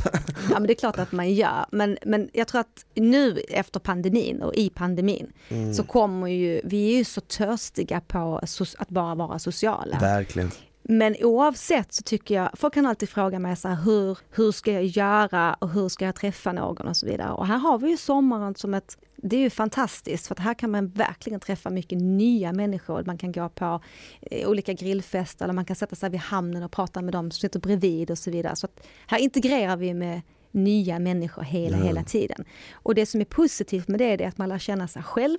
[0.51, 1.65] Ja men det är klart att man gör.
[1.71, 5.73] Men, men jag tror att nu efter pandemin och i pandemin Mm.
[5.73, 8.41] så kommer ju, vi är ju så törstiga på
[8.77, 9.99] att bara vara sociala.
[9.99, 10.51] Verkligen.
[10.91, 14.71] Men oavsett så tycker jag, folk kan alltid fråga mig så här, hur, hur ska
[14.73, 17.31] jag göra och hur ska jag träffa någon och så vidare.
[17.31, 20.53] Och här har vi ju sommaren som ett, det är ju fantastiskt för att här
[20.53, 23.03] kan man verkligen träffa mycket nya människor.
[23.05, 23.81] Man kan gå på
[24.21, 27.39] eh, olika grillfester eller man kan sätta sig vid hamnen och prata med dem som
[27.39, 28.55] sitter bredvid och så vidare.
[28.55, 30.21] Så att här integrerar vi med
[30.51, 31.83] nya människor hela, Ja.
[31.83, 32.45] hela tiden.
[32.73, 35.37] Och det som är positivt med det är att man lär känna sig själv,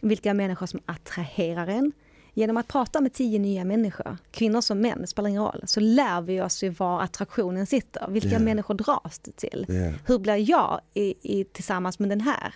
[0.00, 1.92] vilka människor som attraherar en.
[2.38, 6.20] Genom att prata med tio nya människor, kvinnor som män, spelar ingen roll, så lär
[6.20, 8.06] vi oss ju var attraktionen sitter.
[8.10, 8.38] Vilka Ja.
[8.38, 9.66] människor dras det till?
[9.68, 9.92] Ja.
[10.06, 12.54] Hur blir jag i, i, tillsammans med den här?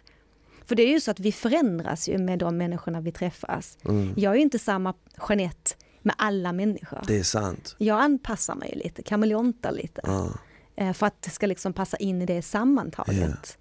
[0.65, 3.79] För det är ju så att vi förändras ju med de människorna vi träffas.
[3.85, 4.15] Mm.
[4.17, 4.95] Jag är ju inte samma
[5.29, 5.71] Jeanette
[6.03, 7.01] med alla människor.
[7.07, 7.75] Det är sant.
[7.79, 10.01] Jag anpassar mig lite, kameleontar lite.
[10.05, 10.29] Ja.
[10.77, 13.59] Eh, För att det ska liksom passa in i det sammantaget.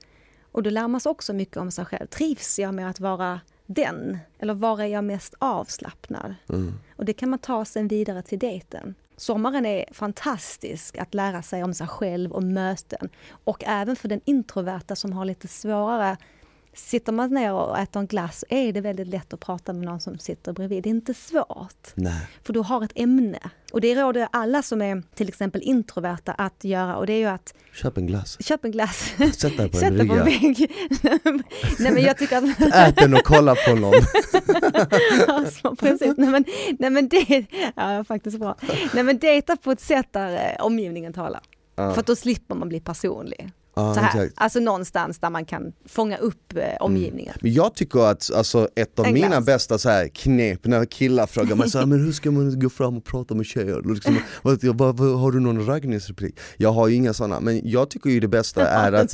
[0.51, 2.07] Och då lär man sig också mycket om sig själv.
[2.07, 3.39] Trivs jag med att vara
[3.73, 4.17] den?
[4.39, 6.35] Eller var är jag mest avslappnad?
[6.49, 6.73] Mm.
[6.95, 8.95] Och det kan man ta sen vidare till dejten.
[9.17, 13.09] Sommaren är fantastisk att lära sig om sig själv och möten.
[13.43, 16.17] Och även för den introverta som har lite svårare.
[16.73, 19.99] Sitter man ner och äter en glass är det väldigt lätt att prata med någon
[19.99, 20.83] som sitter bredvid.
[20.83, 21.87] Det är inte svårt.
[21.95, 22.27] Nej.
[22.43, 23.39] För du har ett ämne.
[23.71, 27.25] Och det råder alla som är till exempel introverta att göra och det är ju
[27.25, 28.37] att Köp en glass.
[28.45, 30.71] köp en glass, Sätt dig på sätt en dig på en vägg.
[31.79, 33.93] Nej men jag tycker att Ät den och kolla på någon.
[35.63, 36.13] Ja, precis.
[36.17, 36.45] Nej men,
[36.79, 37.45] nej, men det
[37.75, 38.55] ja, faktiskt bra.
[38.93, 41.41] Nej men dejta på ett sätt där eh, omgivningen talar.
[41.75, 41.93] Ja.
[41.93, 43.51] För att då slipper man bli personlig.
[43.75, 44.07] Ja, så här.
[44.07, 44.33] exakt.
[44.41, 47.35] Alltså någonstans där man kan fånga upp eh, omgivningen.
[47.41, 49.45] Men jag tycker att alltså, ett av En mina glass.
[49.45, 52.69] bästa så här, knep när killar frågar mig så här, men hur ska man gå
[52.69, 53.93] fram och prata med tjejer?
[53.93, 54.17] Liksom,
[54.61, 56.39] jag bara, har du någon raggningsreplik?
[56.57, 59.13] Jag har ju inga sådana, men jag tycker ju det bästa är att.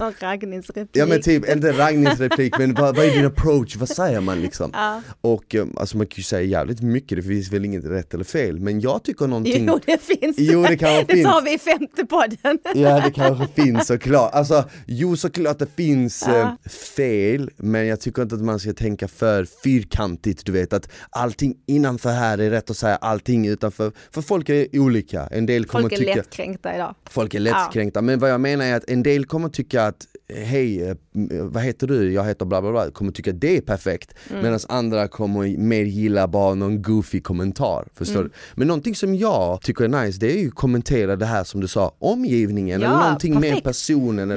[0.91, 4.69] Ja men typ, inte raggningsreplik men vad, vad är din approach, vad säger man liksom?
[4.73, 5.01] Ja.
[5.21, 8.23] Och eh, alltså man kan ju säga jävligt mycket, det finns väl inget rätt eller
[8.23, 11.25] fel men jag tycker någonting Jo det finns Jo, det kanske Det finns.
[11.27, 12.59] tar vi i femte podden.
[12.75, 14.46] Ja det kanske finns såklart, alltså
[14.85, 16.41] jo såklart det finns Ja.
[16.41, 20.89] eh, fel, men jag tycker inte att man ska tänka för fyrkantigt, du vet att
[21.09, 25.65] allting innanför här är rätt att säga allting utanför, för folk är olika, en del
[25.65, 26.95] kommer Folk är tycka lättkränkta idag.
[27.09, 30.83] Folk är lättkränkta, men vad jag menar är att en del kommer tycka att Hej,
[30.89, 30.95] eh,
[31.43, 32.13] vad heter du?
[32.13, 34.43] Jag heter bla bla bla, kommer tycka att det är perfekt Mm.
[34.43, 38.27] Medan andra kommer mer gilla bara någon goofy kommentar, förstår Mm.
[38.27, 38.33] du?
[38.55, 41.61] Men någonting som jag tycker är nice, det är ju att kommentera det här som
[41.61, 43.63] du sa, omgivningen Ja, eller någonting med perfekt.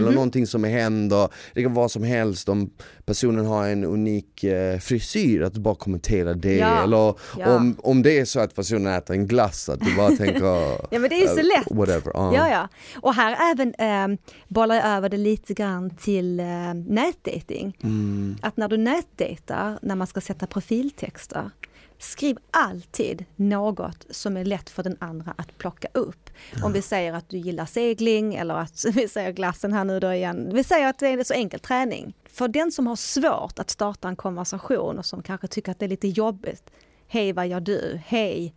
[0.01, 0.15] Eller Mhm.
[0.15, 2.71] någonting som händer Det kan vara vad som helst, om
[3.05, 7.57] personen har en unik eh, frisyr, att du bara kommenterar det Ja, Eller ja.
[7.57, 10.45] om, om det är så att personen äter en glass, att du bara tänker
[10.91, 11.67] Ja men det är ju så eh, lätt.
[11.71, 12.33] Whatever, ja.
[12.37, 12.69] Ja, ja.
[13.03, 13.75] Och här även
[14.15, 16.47] eh, bollar jag över det lite grann till eh,
[16.87, 17.77] nätdating.
[17.83, 18.37] Mm.
[18.43, 21.51] Att när du nätdatar, när man ska sätta profiltexter,
[22.01, 26.31] skriv alltid något som är lätt för den andra att plocka upp.
[26.63, 30.13] Om vi säger att du gillar segling eller att vi säger glassen här nu då
[30.13, 30.51] igen.
[30.53, 32.15] Vi säger att det är så enkel träning.
[32.33, 35.85] För den som har svårt att starta en konversation och som kanske tycker att det
[35.85, 36.71] är lite jobbigt.
[37.13, 38.01] Hej, vad gör du?
[38.07, 38.55] Hej,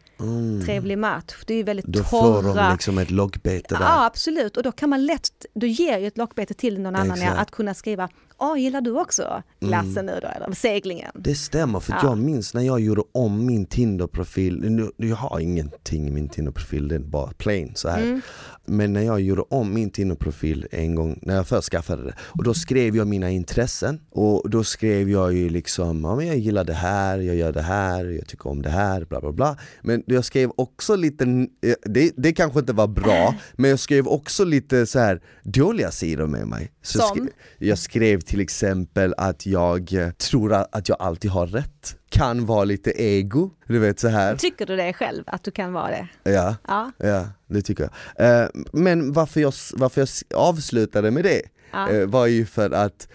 [0.65, 1.43] trevlig match.
[1.47, 1.97] Det är ju väldigt Mm.
[1.97, 2.53] Då får torra.
[2.65, 3.81] de liksom ett lockbete där.
[3.81, 7.17] Ja absolut och då kan man lätt, du ger ju ett lockbete till någon annan
[7.17, 7.41] ja, Exakt.
[7.41, 11.11] att kunna skriva, Åh, gillar du också glassen nu då eller seglingen?
[11.15, 11.99] Det stämmer, för Ja.
[12.03, 16.87] jag minns när jag gjorde om min Tinder-profil, nu- jag har ingenting i min Tinder-profil,
[16.87, 18.01] det är bara plain så här.
[18.03, 18.21] Mm.
[18.65, 22.43] Men när jag gjorde om min Tinder-profil en gång, när jag först skaffade det, och
[22.43, 26.63] då skrev jag mina intressen och då skrev jag ju liksom, ja men jag gillar
[26.63, 29.57] det här, jag gör det här, jag tycker om det här, bla bla bla.
[29.81, 31.23] Men jag skrev också lite,
[31.61, 35.91] eh, det, det kanske inte var bra, men jag skrev också lite så här dåliga
[35.91, 36.71] sidor med mig.
[36.81, 37.17] Så Som?
[37.17, 42.63] skre- jag skrev till exempel att jag tror att jag alltid har rätt, kan vara
[42.63, 44.35] lite ego, du vet så här.
[44.35, 46.07] Tycker du det själv, att du kan vara det?
[46.31, 46.91] Ja, Ja.
[46.97, 48.41] ja det tycker jag.
[48.41, 50.09] Eh, Men varför jag, varför jag
[50.39, 51.89] avslutade med det Ja.
[51.89, 53.07] eh, var ju för att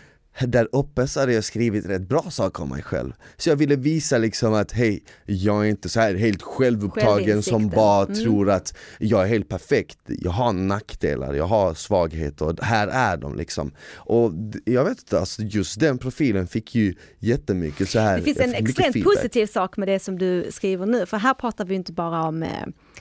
[0.46, 3.12] där uppe så hade jag skrivit rätt bra saker om mig själv.
[3.36, 7.68] Så jag ville visa liksom att hej, jag är inte så här helt självupptagen som
[7.68, 8.14] bara Mm.
[8.24, 9.98] tror att jag är helt perfekt.
[10.08, 13.72] Jag har nackdelar, jag har svagheter och här är de liksom.
[13.96, 14.32] Och
[14.64, 18.54] jag vet inte, alltså just den profilen fick ju jättemycket så här Det finns en
[18.54, 19.14] extremt feedback.
[19.16, 22.42] positiv sak med det som du skriver nu, för här pratar vi inte bara om
[22.42, 22.48] eh,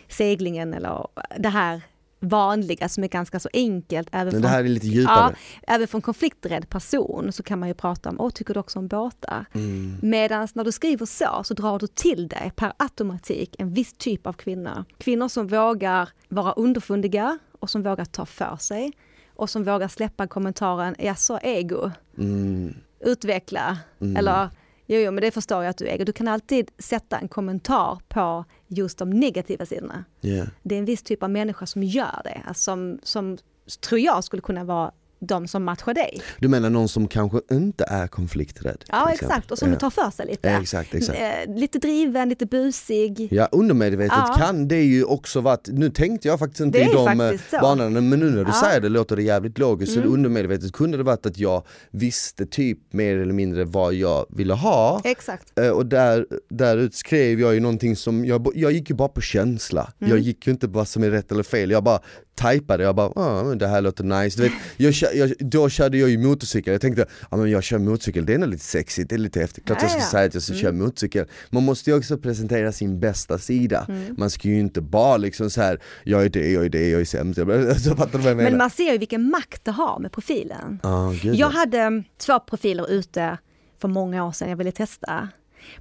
[0.09, 1.07] seglingen eller
[1.39, 1.81] det här
[2.19, 4.09] vanliga som är ganska så enkelt.
[4.11, 5.15] Även Men det här är lite djupare.
[5.15, 8.79] ja, även från konflikträdd person så kan man ju prata om, åh tycker du också
[8.79, 9.45] om båtar?
[9.53, 9.97] Mm.
[10.01, 14.27] Medan när du skriver så, så drar du till dig per automatik en viss typ
[14.27, 14.85] av kvinnor.
[14.97, 18.91] Kvinnor som vågar vara underfundiga och som vågar ta för sig
[19.35, 22.73] och som vågar släppa kommentaren, ja så ego, Mm.
[22.99, 23.77] utveckla,
[24.17, 24.49] eller
[24.85, 26.05] jo, jo men det förstår jag att du äger.
[26.05, 30.05] Du kan alltid sätta en kommentar på just de negativa sidorna.
[30.21, 30.47] Yeah.
[30.63, 33.37] Det är en viss typ av människa som gör det, alltså som, som
[33.79, 36.21] tror jag skulle kunna vara de som matchar dig.
[36.39, 38.83] Du menar någon som kanske inte är konflikträdd?
[38.87, 39.75] Ja exakt, och som Ja.
[39.79, 40.47] tar för sig lite.
[40.49, 41.19] Ja, exakt, exakt.
[41.19, 43.27] Eh, lite driven, lite busig.
[43.31, 44.33] Ja, undermedvetet Ja.
[44.37, 47.55] kan det ju också vara nu tänkte jag faktiskt inte i de så.
[47.55, 48.61] eh, banorna, men nu när du Ja.
[48.63, 49.93] säger det låter det jävligt logiskt.
[49.93, 50.13] Så Mm.
[50.13, 55.01] undermedvetet kunde det varit att jag visste typ mer eller mindre vad jag ville ha.
[55.03, 55.59] Exakt.
[55.59, 59.21] Eh, Och där, därut skrev jag ju någonting som, jag, jag gick ju bara på
[59.21, 59.91] känsla.
[59.99, 60.09] Mm.
[60.11, 61.99] Jag gick ju inte på vad som är rätt eller fel, jag bara
[62.37, 64.41] typade, jag bara ah, men det här låter nice.
[64.41, 67.77] Du vet, jag, jag, då körde jag ju motorcykel, jag tänkte ah, men jag kör
[67.77, 69.65] motorcykel, det är nog lite sexigt, det är lite häftigt.
[69.65, 71.25] Klart jag ska säga att jag ska köra motorcykel.
[71.49, 73.87] Man måste ju också presentera sin bästa sida.
[74.17, 77.01] Man ska ju inte bara liksom så här jag är det, jag är det, jag
[77.01, 77.39] är sämst.
[77.83, 78.49] Så fattar du vad jag menar?
[78.49, 80.79] Men man ser ju vilken makt det har med profilen.
[80.83, 81.47] Ah, gud, Jag ja.
[81.47, 83.37] hade mm, två profiler ute
[83.81, 85.29] för många år sedan jag ville testa.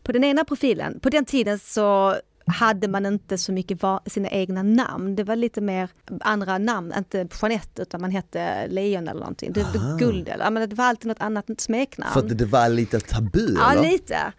[0.02, 2.16] På den ena profilen, på den tiden så
[2.46, 5.16] hade man inte så mycket sina egna namn.
[5.16, 5.88] Det var lite mer
[6.20, 9.52] andra namn, inte Jeanette utan man hette Lejon eller någonting.
[9.52, 12.12] Det, det, guld eller, men det var alltid något annat smeknamn.
[12.12, 13.82] För att det var lite tabu ja, eller?
[13.82, 14.32] lite.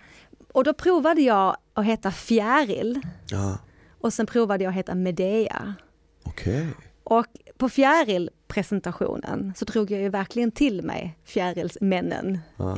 [0.53, 3.57] Och då provade jag att heta Fjäril Ja,
[4.01, 5.73] och sen provade jag att heta Medea.
[6.23, 6.67] okej.
[7.03, 7.25] Och
[7.57, 12.77] på Fjäril-presentationen så drog jag ju verkligen till mig Fjärilsmännen, Ah.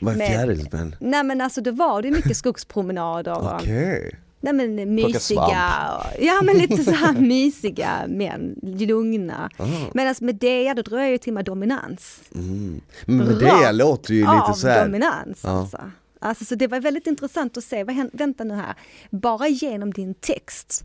[0.00, 0.96] Vad är fjärilsmän?
[1.00, 4.20] Nej men alltså det var det mycket skogspromenader Okej.
[4.44, 5.72] Nej, men mysiga,
[6.18, 9.50] ja men lite så här mysiga män, lugna.
[9.56, 9.66] Ah.
[9.94, 12.20] Medan med det, då drog jag ju till mig dominans.
[12.34, 12.80] Mm.
[13.06, 14.84] Men med det låter ju lite så här.
[14.84, 15.50] dominans Ja.
[15.50, 15.78] alltså.
[16.18, 16.44] alltså.
[16.44, 18.74] Så det var väldigt intressant att se, vad händer, vänta nu här,
[19.10, 20.84] bara genom din text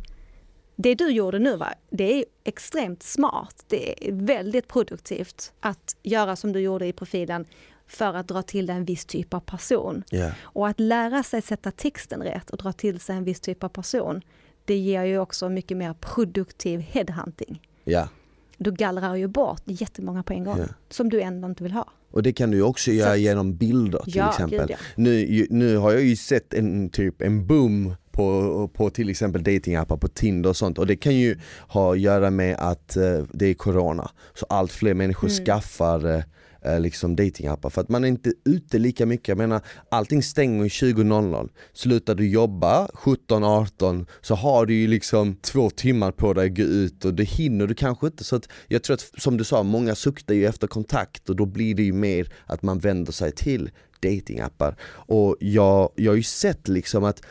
[0.82, 3.64] det du gjorde nu, va, det är extremt smart.
[3.68, 7.46] Det är väldigt produktivt att göra som du gjorde i profilen
[7.90, 10.04] för att dra till dig en viss typ av person.
[10.10, 10.32] Ja.
[10.42, 13.70] Och att lära sig sätta texten rätt och dra till sig en viss typ av
[13.70, 14.22] person,
[14.66, 17.62] det ger ju också mycket mer produktiv headhunting.
[17.84, 18.10] Ja.
[18.58, 20.66] du gallrar ju bort jättemånga på en gång Ja.
[20.90, 21.86] som du ändå inte vill ha.
[22.12, 24.60] Och det kan du också göra genom bilder till Ja, exempel.
[24.60, 24.76] gud, ja.
[24.96, 29.98] Nu, nu har jag ju sett en typ en boom på, på till exempel datingappar
[29.98, 31.38] på Tinder och sånt och det kan ju
[31.68, 34.12] ha att göra med att eh, det är corona.
[34.34, 35.46] Så allt fler människor Mm.
[35.46, 36.24] skaffar
[36.62, 39.28] eh, liksom datingappar för att man är inte ute lika mycket.
[39.28, 41.50] Jag menar allting stänger ju 20.00.
[41.74, 46.64] Slutar du jobba 17-18 så har du ju liksom två timmar på dig att gå
[46.64, 48.24] ut och det hinner du kanske inte.
[48.24, 51.46] Så att jag tror att som du sa, många suktar ju efter kontakt och då
[51.46, 54.76] blir det ju mer att man vänder sig till datingappar.
[54.92, 57.22] Och jag, jag har ju sett liksom att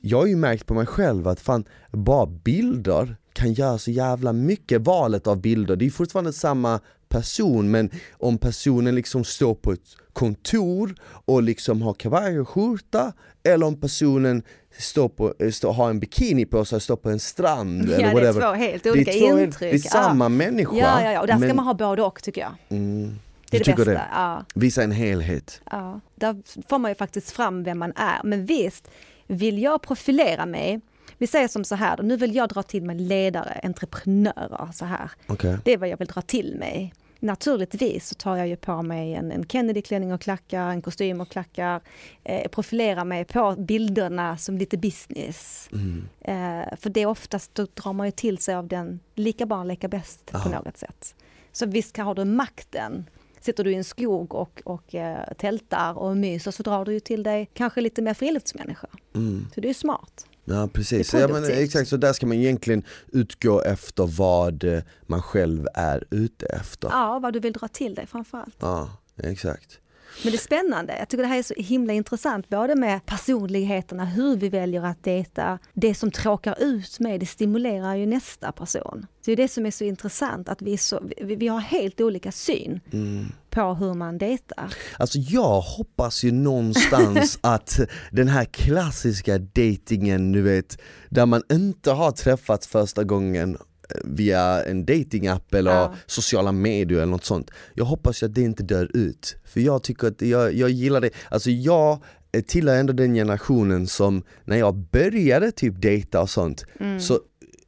[0.00, 4.32] jag har ju märkt på mig själv att fan, bara bilder kan göra så jävla
[4.32, 5.76] mycket valet av bilder.
[5.76, 11.82] Det är fortfarande samma person men om personen liksom står på ett kontor och liksom
[11.82, 14.42] har kavaj och skjorta eller om personen
[14.78, 18.00] står på, eh, står, har en bikini på sig och står på en strand eller
[18.00, 19.72] Ja, det är två helt Det är olika två helt- intryck.
[19.72, 20.76] Det är samma människa.
[20.76, 22.52] Ja, ja, ja, och där ska men- man ha både och tycker jag.
[22.68, 23.18] Mm,
[23.50, 23.90] Det är det bästa.
[23.90, 24.02] det?
[24.12, 24.44] Ja.
[24.54, 25.60] Visa en helhet.
[25.70, 26.36] Ja, där
[26.68, 28.20] får man ju faktiskt fram vem man är.
[28.24, 28.88] Men visst,
[29.26, 30.80] vill jag profilera mig,
[31.18, 35.10] vi säger som så här, nu vill jag dra till mig ledare, entreprenörer så här.
[35.26, 35.58] Okej.
[35.64, 36.92] Det är vad jag vill dra till mig.
[37.20, 41.28] Naturligtvis så tar jag ju på mig en, en Kennedy-klänning och klackar, en kostym och
[41.28, 41.80] klackar.
[42.24, 45.68] Eh, profilerar mig på bilderna som lite business.
[45.72, 46.08] Mm.
[46.20, 49.68] Eh, för det är oftast, då drar man ju till sig av den, lika barn
[49.68, 50.60] leka bäst på Ja.
[50.62, 51.14] något sätt.
[51.52, 53.04] Så visst har du makten.
[53.40, 57.00] Sitter du i en skog och, och eh, tältar och myser så drar du ju
[57.00, 58.90] till dig kanske lite mer friluftsmänniskor.
[59.14, 59.46] Mm.
[59.54, 60.26] Så det är smart.
[60.48, 62.82] Ja precis, ja, men, exakt så där ska man egentligen
[63.12, 66.88] utgå efter vad eh, man själv är ute efter.
[66.88, 68.56] Ja, vad du vill dra till dig framförallt.
[68.58, 69.80] Ja, exakt.
[70.22, 70.96] Men det är spännande.
[70.98, 75.04] Jag tycker det här är så himla intressant, både med personligheterna, hur vi väljer att
[75.04, 75.58] dejta.
[75.72, 79.06] Det som tråkar ut med, det stimulerar ju nästa person.
[79.24, 82.32] Det är det som är så intressant, att vi, så, vi, vi har helt olika
[82.32, 83.26] syn Mm.
[83.50, 84.74] på hur man dejtar.
[84.98, 87.80] Alltså jag hoppas ju någonstans att
[88.12, 90.78] den här klassiska datingen du vet,
[91.10, 93.58] där man inte har träffats första gången
[94.04, 95.94] via en datingapp eller Ja.
[96.06, 97.50] sociala medier eller något sånt.
[97.74, 99.36] Jag hoppas att det inte dör ut.
[99.44, 101.98] För jag tycker att jag, jag gillar det, alltså jag
[102.46, 106.64] tillhör ändå den generationen som när jag började typ dejta och sånt
[107.00, 107.20] så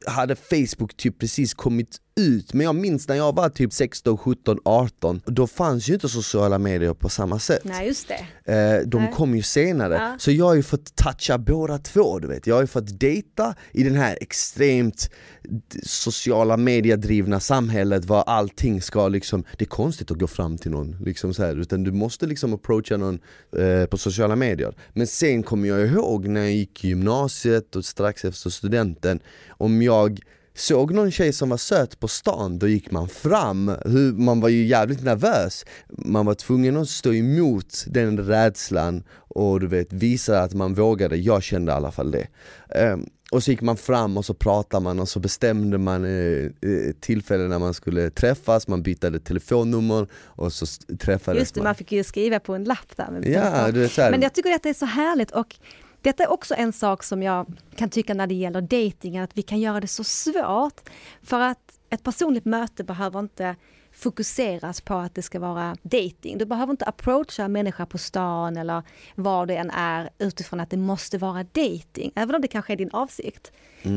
[0.05, 4.57] hade Facebook typ precis kommit ut, men jag minns när jag var typ 16, 17,
[4.65, 7.61] 18, då fanns ju inte sociala medier på samma sätt.
[7.63, 8.07] Nej, just
[8.45, 8.53] det.
[8.53, 9.13] Eh, de Nej.
[9.13, 10.15] kom ju senare, Ja.
[10.19, 12.47] så jag har ju fått toucha båda två du vet.
[12.47, 15.09] Jag har ju fått dejta i den här extremt
[15.83, 20.97] sociala mediedrivna samhället var allting ska liksom, det är konstigt att gå fram till någon
[21.05, 23.19] liksom så här, utan du måste liksom approacha någon
[23.57, 24.75] eh, på sociala medier.
[24.93, 29.81] Men sen kommer jag ihåg när jag gick i gymnasiet och strax efter studenten, om
[29.81, 30.19] jag
[30.53, 33.71] Såg någon tjej som var söt på stan, då gick man fram.
[33.85, 35.65] Hur, man var ju jävligt nervös.
[35.89, 41.17] Man var tvungen att stå emot den rädslan och du vet, visa att man vågade.
[41.17, 42.27] Jag kände i alla fall det.
[42.75, 46.43] Ehm, och så gick man fram och så pratade man och så bestämde man eh,
[46.45, 50.65] eh, tillfälle när man skulle träffas, man bytte telefonnummer och så
[50.99, 53.21] träffades Just det, man fick ju skriva på en lapp där.
[53.25, 55.55] Ja, du vet så här, Men jag tycker att det är så härligt och
[56.01, 57.45] detta är också en sak som jag
[57.75, 60.89] kan tycka när det gäller dating att vi kan göra det så svårt.
[61.23, 63.55] För att ett personligt möte behöver inte
[63.99, 66.37] fokuseras på att det ska vara dating.
[66.37, 68.83] Du behöver inte approacha en människa på stan eller
[69.15, 72.11] var det än är utifrån att det måste vara dating.
[72.15, 73.51] Även om det kanske är din avsikt.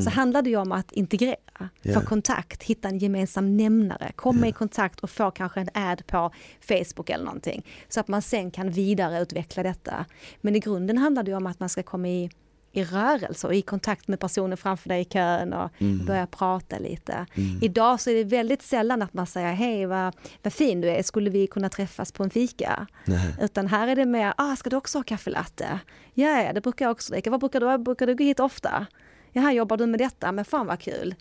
[0.05, 1.37] Så handlar det ju om att integrera,
[1.83, 1.95] Ja.
[1.95, 6.31] få kontakt, hitta en gemensam nämnare, komma i kontakt och få kanske en ad på
[6.61, 7.67] Facebook eller någonting.
[7.89, 10.05] Så att man sen kan vidareutveckla detta.
[10.41, 12.31] Men i grunden handlar det ju om att man ska komma i,
[12.73, 15.71] i rörelse och i kontakt med personen framför dig i kön och
[16.07, 17.27] börja prata lite.
[17.61, 21.03] Idag så är det väldigt sällan att man säger hej vad, vad fin du är,
[21.03, 22.87] skulle vi kunna träffas på en fika?
[23.05, 23.35] Nej.
[23.41, 25.81] Utan här är det mer, ah, ska du också ha kaffelatte?
[26.15, 27.31] Ja, ja, det brukar jag också dricka.
[27.31, 28.87] Vad brukar du, brukar du gå hit ofta?
[29.33, 31.15] Ja, här jobbar du med detta, men fan vad kul.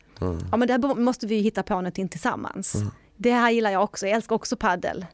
[0.52, 2.76] Ja, men där måste vi hitta på någonting tillsammans.
[3.18, 5.06] Det här gillar jag också, jag älskar också paddel.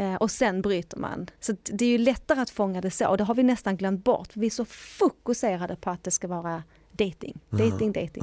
[0.00, 1.26] Eh, och sen bryter man.
[1.40, 4.04] Så det är ju lättare att fånga det så, och det har vi nästan glömt
[4.04, 4.32] bort.
[4.32, 8.22] För vi är så fokuserade på att det ska vara dating, dating, dating.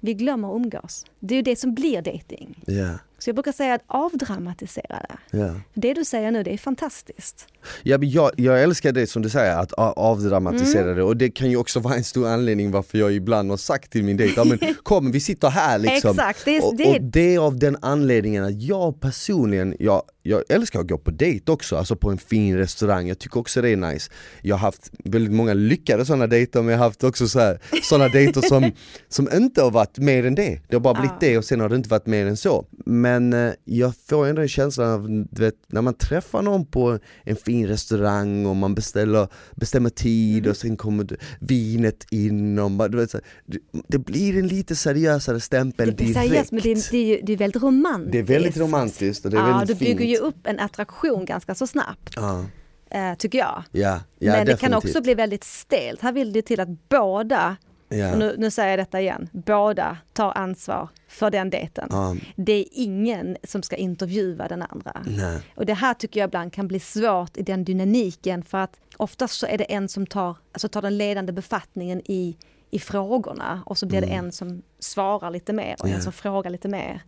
[0.00, 1.06] Vi glömmer umgås.
[1.20, 2.62] Det är ju det som blir dating.
[2.66, 5.38] Ja, Så jag brukar säga att avdramatisera det.
[5.38, 5.54] ja.
[5.74, 7.46] Det du säger nu, det är fantastiskt.
[7.82, 10.96] Ja, men jag, jag älskar det som du säger, att avdramatisera Mm.
[10.96, 13.92] det och det kan ju också vara en stor anledning varför jag ibland har sagt
[13.92, 16.10] till min dejt, men kom vi sitter här liksom.
[16.10, 20.42] Exakt, det är- och, och det är av den anledningen att jag personligen, jag, jag
[20.48, 23.68] älskar att gå på dejt också, alltså på en fin restaurang, jag tycker också det
[23.70, 24.10] är nice
[24.42, 27.58] Jag har haft väldigt många lyckade sådana dejter men jag har haft också så här,
[27.82, 28.72] sådana dejter som,
[29.08, 31.16] som inte har varit mer än det Det har bara blivit Ja.
[31.28, 34.42] det och sen har det inte varit mer än så Men eh, jag får ändå
[34.42, 38.74] en känsla av, du vet, när man träffar någon på en fin restaurang och man
[38.74, 40.50] beställer, bestämmer tid Mm.
[40.50, 43.12] och sen kommer du- vinet in och man, du vet,
[43.46, 46.96] det, det blir en lite seriösare stämpel Det blir direkt seriöst men det är, det,
[46.98, 48.12] är, ju- det är väldigt romantiskt.
[48.12, 50.58] Det är väldigt romantiskt och det är ja, väldigt du fint bygger ju upp en
[50.60, 52.44] attraktion ganska så snabbt, Ja,
[52.90, 53.62] eh, tycker jag.
[53.72, 54.74] ja, ja men det kan definitivt.
[54.90, 56.00] också bli väldigt stelt.
[56.02, 57.56] Här vill det till att båda,
[58.12, 61.88] och nu, nu säger jag detta igen, båda tar ansvar för den dejten.
[61.90, 65.02] Ja, Det är ingen som ska intervjua den andra.
[65.06, 65.40] nej.
[65.56, 69.34] Och det här tycker jag ibland kan bli svårt i den dynamiken för att oftast
[69.34, 72.36] så är det en som tar, alltså tar den ledande befattningen i,
[72.70, 75.90] i frågorna och så blir det en som svarar lite mer och Mm.
[75.90, 75.96] Ja.
[75.96, 77.02] en som frågar lite mer.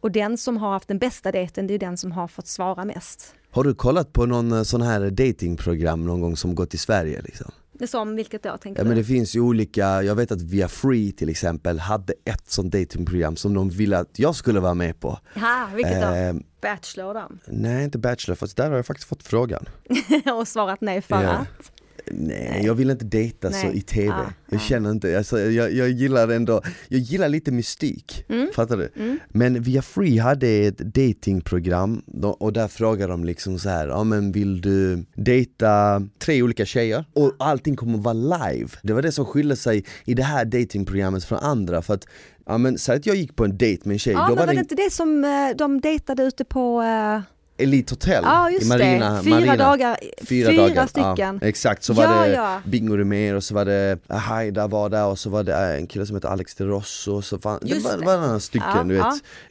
[0.00, 2.84] Och den som har haft den bästa dejten, det är den som har fått svara
[2.84, 3.34] mest.
[3.50, 7.22] Har du kollat på någon eh, sån här datingprogram någon gång som gått i Sverige
[7.22, 7.50] liksom?
[7.86, 11.12] Som vilket då tänker Ja men det finns ju olika, jag vet att Via Free
[11.12, 15.18] till exempel hade ett sånt datingprogram som de ville att jag skulle vara med på
[15.34, 16.08] Ja, vilket då?
[16.14, 17.28] Eh, Bachelor då?
[17.46, 19.64] Nej inte Bachelor, fast där har jag faktiskt fått frågan
[20.38, 21.28] och svarat nej för Ja.
[21.30, 21.72] att?
[22.10, 23.76] Nej, jag vill inte dejta så Nej.
[23.76, 24.06] i TV.
[24.06, 24.58] Ja, jag ja.
[24.58, 28.24] känner inte, alltså, jag, jag gillar ändå, jag gillar lite mystik.
[28.28, 28.48] Mm.
[28.54, 29.18] Fattar du?
[29.28, 32.02] Men Via Free hade ett datingprogram
[32.38, 37.04] och där frågade de liksom så här, ja men vill du dejta tre olika tjejer?
[37.12, 38.68] Och allting kommer vara live.
[38.82, 42.06] Det var det som skilde sig i det här datingprogrammet från andra för att
[42.46, 44.46] Ja men säg att jag gick på en dejt med en tjej, Ja, men var
[44.46, 47.20] det det inte det som eh, de dejtade ute på eh,
[47.56, 49.56] Elite Hotel just i Marina, fyra Marina.
[49.56, 49.96] dagar,
[50.26, 51.38] Fyra, fyra, dagar, stycken.
[51.42, 52.60] Ja, exakt, så Ja, var det ja.
[52.64, 55.76] Bingo Rimér och så var det eh, Haida var där och så var det eh,
[55.80, 58.06] en kille som heter Alex de Rosso och så fan, det Just var, det.
[58.06, 59.04] var några stycken du vet.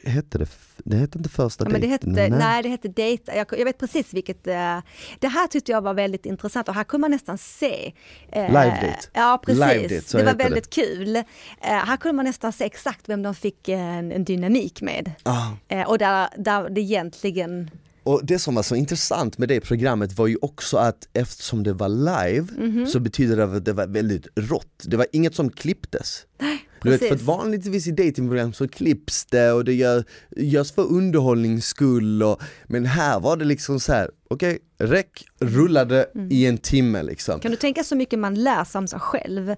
[0.04, 0.46] Hette det,
[0.84, 2.62] det hette inte första Ja, men det hette, nej.
[2.62, 3.36] det hette dejta.
[3.36, 4.46] Jag, jag vet precis vilket.
[4.46, 4.78] eh,
[5.18, 7.92] det här tyckte jag var väldigt intressant och här kunde man nästan se.
[8.32, 9.08] eh, Live date.
[9.12, 10.44] Ja precis, Live date, det var heter det.
[10.44, 11.16] väldigt kul.
[11.16, 11.22] Eh,
[11.60, 15.12] här kunde man nästan se exakt vem de fick en, en dynamik med.
[15.22, 15.48] Ah.
[15.86, 17.70] Och där, där det egentligen,
[18.02, 21.72] Och det som var så intressant med det programmet var ju också att eftersom det
[21.72, 22.86] var live Mhm.
[22.86, 24.82] så betyder det att det var väldigt rått.
[24.84, 26.26] Det var inget som klipptes.
[26.84, 30.04] Du vet, för att vanligtvis i datingprogram så klipps det och det gör,
[30.36, 36.06] görs för underhållnings skull och, Men här var det liksom så här: okej, räck, rullade
[36.14, 36.28] Mm.
[36.32, 37.40] i en timme liksom.
[37.40, 39.54] Kan du tänka så mycket man lär om sig själv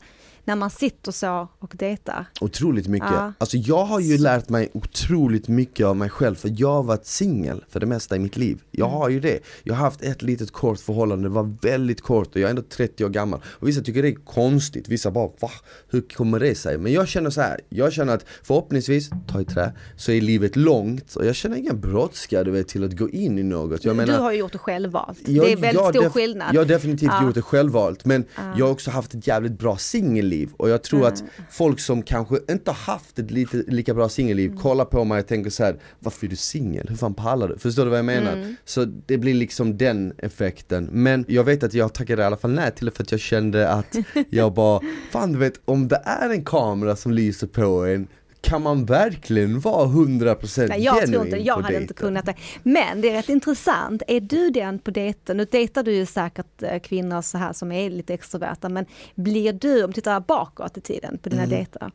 [0.47, 2.27] när man sitter så och dejtar?
[2.41, 3.09] Otroligt mycket.
[3.13, 3.33] Ja.
[3.39, 7.07] Alltså jag har ju lärt mig otroligt mycket av mig själv för jag har varit
[7.07, 8.63] singel för det mesta i mitt liv.
[8.71, 8.99] Jag Mm.
[8.99, 9.39] har ju det.
[9.63, 12.63] Jag har haft ett litet kort förhållande, det var väldigt kort och jag är ändå
[12.63, 13.41] 30 år gammal.
[13.47, 15.51] Och vissa tycker det är konstigt, vissa bara va?
[15.89, 16.79] Hur kommer det sig?
[16.79, 17.61] Men jag känner så här.
[17.69, 21.81] jag känner att förhoppningsvis, ta i trä, så är livet långt och jag känner ingen
[21.81, 23.85] brådska du vet till att gå in i något.
[23.85, 25.19] Jag du har ju gjort det självvalt.
[25.29, 26.55] jag- det är väldigt stor skillnad.
[26.55, 27.25] Jag har definitivt Ja.
[27.27, 28.25] gjort det självvalt men
[28.57, 32.39] jag har också haft ett jävligt bra singelliv och jag tror att folk som kanske
[32.51, 34.63] inte har haft ett lite, lika bra singelliv Mm.
[34.63, 36.87] kollar på mig och tänker så här: varför är du singel?
[36.89, 37.59] Hur fan pallar du?
[37.59, 38.33] Förstår du vad jag menar?
[38.33, 38.57] Mm.
[38.65, 40.89] Så det blir liksom den effekten.
[40.93, 43.21] Men jag vet att jag tackade i alla fall nej till det för att jag
[43.21, 43.97] kände att
[44.31, 44.81] jag bara,
[45.11, 48.09] fan du vet om det är en kamera som lyser på en
[48.47, 52.35] kan man verkligen vara 100% Nej, jag tror inte, jag hade inte kunnat det.
[52.63, 56.63] Men det är rätt intressant, är du den på dejten, nu dejtar du ju säkert
[56.63, 60.77] eh, kvinnor så här som är lite extroverta, men blir du, om du tittar bakåt
[60.77, 61.51] i tiden på dina Mm.
[61.57, 61.91] dejter,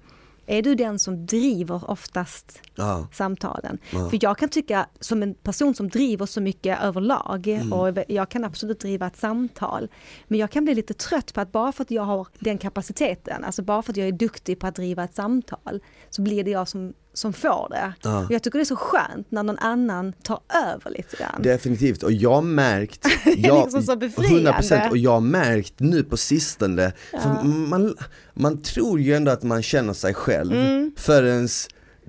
[0.45, 3.07] är du den som driver oftast Ja.
[3.13, 3.77] samtalen?
[3.93, 4.09] Ja.
[4.09, 7.73] För jag kan tycka, som en person som driver så mycket överlag, Mm.
[7.73, 9.87] och jag kan absolut driva ett samtal,
[10.27, 13.43] men jag kan bli lite trött på att bara för att jag har den kapaciteten,
[13.43, 16.51] alltså bara för att jag är duktig på att driva ett samtal, så blir det
[16.51, 17.93] jag som, som får det.
[18.03, 18.25] Ja.
[18.25, 20.39] Och jag tycker det är så skönt när någon annan tar
[20.73, 21.41] över lite grann.
[21.41, 23.07] Definitivt, och jag har märkt,
[23.37, 24.51] jag, liksom så befriande.
[24.51, 27.95] 100% och jag har märkt nu på sistone, för man,
[28.33, 30.91] man tror ju ändå att man känner sig själv Mm.
[30.97, 31.47] förrän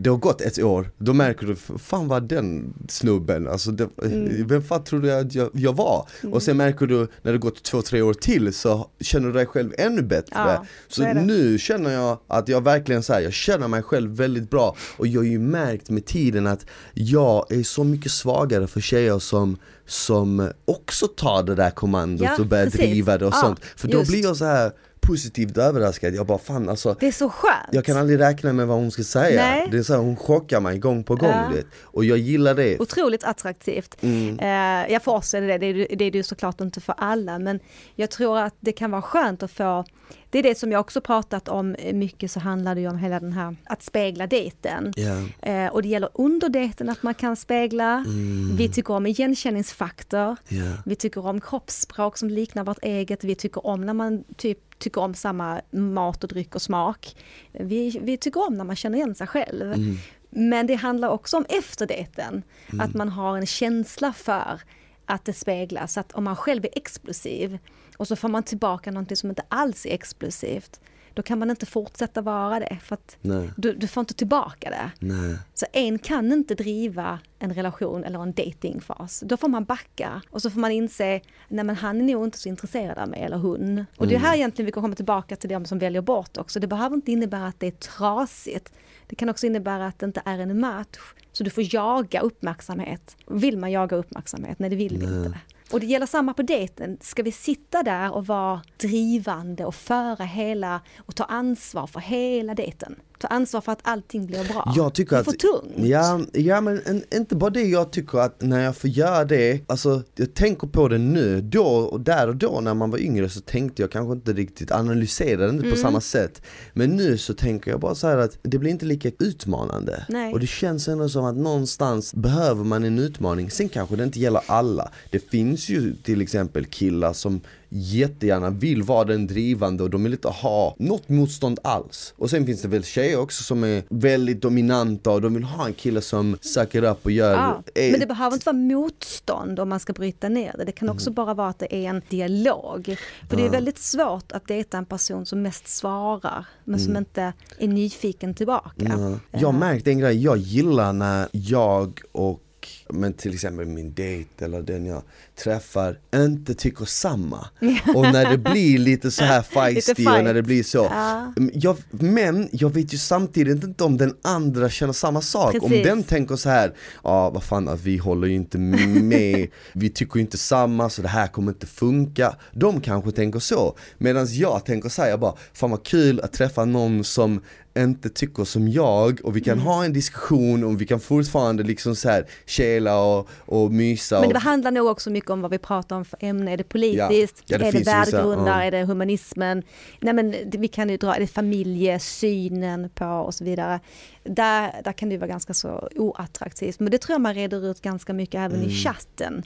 [0.02, 4.46] det har gått ett år, då märker du, fan vad den snubben, alltså det, Mm.
[4.48, 6.06] vem fan trodde jag att jag, jag var?
[6.32, 9.46] Och sen märker du när det gått två, tre år till så känner du dig
[9.46, 10.32] själv ännu bättre.
[10.34, 14.50] Ja, så nu känner jag att jag verkligen så här, jag känner mig själv väldigt
[14.50, 18.80] bra och jag har ju märkt med tiden att jag är så mycket svagare för
[18.80, 22.80] tjejer som som också tar det där kommandot Ja, och börjar precis.
[22.80, 23.60] driva det och Ja, sånt.
[23.76, 24.10] För då just.
[24.10, 24.72] blir jag så här
[25.06, 26.14] positivt överraskad.
[26.14, 27.68] Jag bara fan alltså Det är så skönt.
[27.72, 29.42] jag kan aldrig räkna med vad hon ska säga.
[29.42, 29.68] Nej.
[29.70, 31.30] Det är så här, hon chockar mig gång på gång.
[31.30, 31.52] Ja.
[31.82, 32.80] Och jag gillar det.
[32.80, 34.02] Otroligt attraktivt.
[34.02, 34.38] Mm.
[34.38, 36.94] Eh, ja för oss är det det, är, det är det ju såklart inte för
[36.98, 37.60] alla men
[37.94, 39.84] jag tror att det kan vara skönt att få
[40.30, 42.98] det är det som jag också pratat om eh, mycket så handlar det ju om
[42.98, 44.92] hela den här att spegla dejten.
[44.96, 45.48] Ja.
[45.50, 48.04] Eh, och det gäller under dejten att man kan spegla.
[48.06, 48.56] Mm.
[48.56, 50.36] Vi tycker om igenkänningsfaktor.
[50.48, 50.64] Ja.
[50.84, 53.24] Vi tycker om kroppsspråk som liknar vårt eget.
[53.24, 57.16] Vi tycker om när man typ tycker om samma mat och dryck och smak.
[57.52, 59.72] Vi, vi tycker om när man känner igen sig själv.
[59.72, 59.96] Mm.
[60.30, 62.42] Men det handlar också om efter dejten.
[62.78, 64.60] Att man har en känsla för
[65.06, 65.98] att det speglas.
[65.98, 67.58] Att om man själv är explosiv
[67.96, 70.80] och så får man tillbaka någonting som inte alls är explosivt.
[71.14, 73.16] Då kan man inte fortsätta vara det för att
[73.56, 75.06] du, du får inte tillbaka det.
[75.06, 75.36] Nej.
[75.54, 79.22] Så en kan inte driva en relation eller en datingfas.
[79.26, 82.38] Då får man backa och så får man inse, nej men han är nog inte
[82.38, 83.86] så intresserad av mig eller hon.
[83.96, 86.60] Och det är här egentligen vi kan komma tillbaka till de som väljer bort också.
[86.60, 88.72] Det behöver inte innebära att det är trasigt.
[89.06, 90.98] Det kan också innebära att det inte är en match.
[91.32, 93.16] Så du får jaga uppmärksamhet.
[93.26, 94.58] Vill man jaga uppmärksamhet?
[94.58, 95.38] Nej det vill vi inte.
[95.72, 96.98] Och det gäller samma på dejten.
[97.00, 102.54] Ska vi sitta där och vara drivande och föra hela och ta ansvar för hela
[102.54, 102.96] dejten?
[103.22, 104.72] Ta ansvar för att allting blir bra.
[104.76, 105.86] Jag tycker det är att, för tungt.
[105.88, 109.60] Ja, ja men en, inte bara det, jag tycker att när jag får göra det,
[109.66, 113.28] alltså jag tänker på det nu, då och där och då när man var yngre
[113.28, 115.70] så tänkte jag kanske inte riktigt, analyserade inte Mm.
[115.70, 116.42] på samma sätt.
[116.74, 120.06] Men nu så tänker jag bara så här att det blir inte lika utmanande.
[120.08, 120.32] Nej.
[120.32, 124.20] Och det känns ändå som att någonstans behöver man en utmaning, sen kanske det inte
[124.20, 124.90] gäller alla.
[125.10, 127.40] Det finns ju till exempel killar som
[127.74, 132.14] jättegärna vill vara den drivande och de vill inte ha något motstånd alls.
[132.16, 135.66] Och sen finns det väl tjejer också som är väldigt dominanta och de vill ha
[135.66, 139.60] en kille som söker upp och gör Ja, eh, men det behöver inte vara motstånd
[139.60, 140.64] om man ska bryta ner det.
[140.64, 140.96] Det kan Mm.
[140.96, 142.96] också bara vara att det är en dialog.
[143.30, 147.32] För det är väldigt svårt att dejta en person som mest svarar men som inte
[147.58, 148.84] är nyfiken tillbaka.
[148.86, 149.00] Mm.
[149.30, 149.38] Ja.
[149.40, 152.42] Jag har märkt en grej, jag gillar när jag och
[152.88, 155.02] men till exempel min dejt eller den jag
[155.36, 157.46] träffar inte tycker samma.
[157.94, 160.78] Och när det blir lite så här feisty och när det blir så.
[160.90, 161.32] Ja.
[161.52, 165.54] Jag, men jag vet ju samtidigt inte om den andra känner samma sak.
[165.54, 165.86] Om Precis.
[165.86, 166.74] den tänker så här,
[167.04, 171.02] ja vad fan att vi håller ju inte med, vi tycker ju inte samma så
[171.02, 172.36] det här kommer inte funka.
[172.52, 173.76] De kanske tänker så.
[173.98, 177.40] Medan jag tänker så här, jag bara, fan vad kul att träffa någon som
[177.78, 179.64] inte tycker som jag och vi kan Mm.
[179.66, 184.20] ha en diskussion och vi kan fortfarande liksom så här kela och, och mysa.
[184.20, 186.52] Men det och, handlar nog också mycket om vad vi pratar om för ämne.
[186.52, 187.42] Är det politiskt?
[187.46, 188.52] Ja, det är det värdegrunder?
[188.52, 188.62] ja.
[188.62, 189.62] Är det humanismen?
[190.00, 193.80] Nej men vi kan ju dra, är det familjesynen på och så vidare.
[194.24, 196.80] Där, där kan det vara ganska så oattraktivt.
[196.80, 198.68] Men det tror jag man reder ut ganska mycket även Mm.
[198.70, 199.42] i chatten.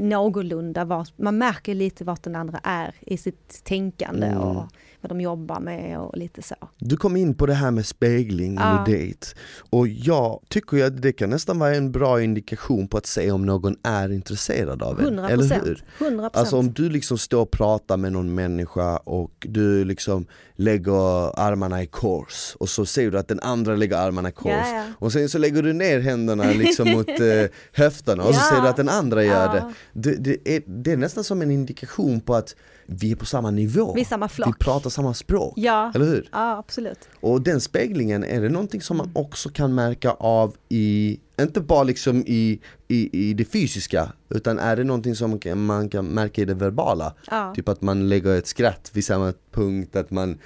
[0.00, 4.38] Någorlunda, var, man märker lite vart den andra är i sitt tänkande Mm.
[4.40, 4.64] och
[5.00, 6.54] vad de jobbar med och lite så.
[6.78, 8.70] Du kom in på det här med spegling Ja.
[8.78, 9.26] under dejt
[9.70, 13.46] och jag tycker att det kan nästan vara en bra indikation på att se om
[13.46, 15.48] någon är intresserad av en, 100 eller hur?
[15.64, 15.78] procent.
[16.00, 21.38] 100 Alltså om du liksom står och pratar med någon människa och du liksom lägger
[21.40, 24.74] armarna i kors och så ser du att den andra lägger armarna i kors Ja,
[24.76, 24.84] ja.
[24.98, 28.68] och sen så lägger du ner händerna liksom mot eh, höfterna och så ser du
[28.68, 29.72] att den andra gör det.
[29.92, 32.56] Det, det, är, det är nästan som en indikation på att
[32.86, 33.92] vi är på samma nivå.
[33.94, 34.48] Vi är samma flock.
[34.60, 35.92] Vi pratar samma språk, Ja.
[35.94, 36.28] eller hur?
[36.32, 37.08] Ja, absolut.
[37.20, 41.82] Och den speglingen, är det någonting som man också kan märka av i, inte bara
[41.82, 46.44] liksom i, i, i det fysiska, utan är det någonting som man kan- märka i
[46.44, 47.14] det verbala?
[47.30, 47.52] Ja.
[47.56, 50.38] Typ att man lägger ett skratt vid samma punkt, att man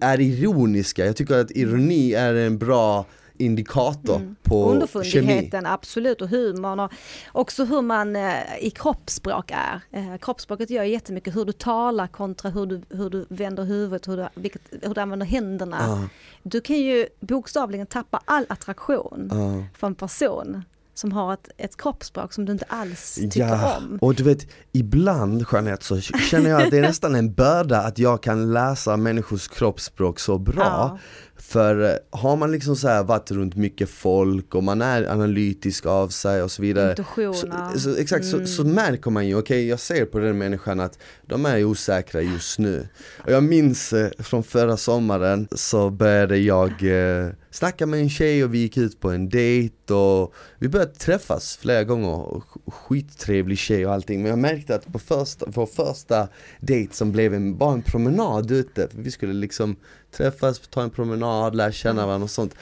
[0.00, 1.06] är ironiska.
[1.06, 3.06] Jag tycker att ironi är en bra
[3.38, 4.74] indikator på kemi.
[4.74, 6.90] Underfundigheten, absolut, och humorn och
[7.32, 9.80] också hur man eh, i kroppsspråk är.
[9.92, 14.16] Eh, kroppsspråket gör jättemycket hur du talar kontra hur du, hur du vänder huvudet, hur
[14.16, 15.76] du, vilket, hur du använder händerna.
[15.80, 16.08] Ja.
[16.42, 19.64] Du kan ju bokstavligen tappa all attraktion Ja.
[19.78, 20.62] för en person
[20.94, 23.98] som har ett, ett kroppsspråk som du inte alls tycker Ja, om.
[24.00, 27.98] och du vet ibland Jeanette så känner jag att det är nästan en börda att
[27.98, 30.98] jag kan läsa människors kroppsspråk så bra Ja.
[31.38, 35.86] För eh, har man liksom så här varit runt mycket folk och man är analytisk
[35.86, 36.94] av sig och så vidare
[37.34, 38.46] så, så, Exakt, Mm.
[38.46, 42.20] så, så märker man ju, okej jag ser på den människan att de är osäkra
[42.22, 42.88] just nu
[43.24, 47.28] Och jag minns eh, från förra sommaren så började jag eh,
[47.58, 51.56] snacka med en tjej och vi gick ut på en dejt och vi började träffas
[51.56, 56.28] flera gånger skittrevlig tjej och allting men jag märkte att på första, vår första
[56.60, 59.76] dejt som blev en, bara en promenad ute, vi skulle liksom
[60.10, 62.54] träffas, ta en promenad, lära känna varandra och sånt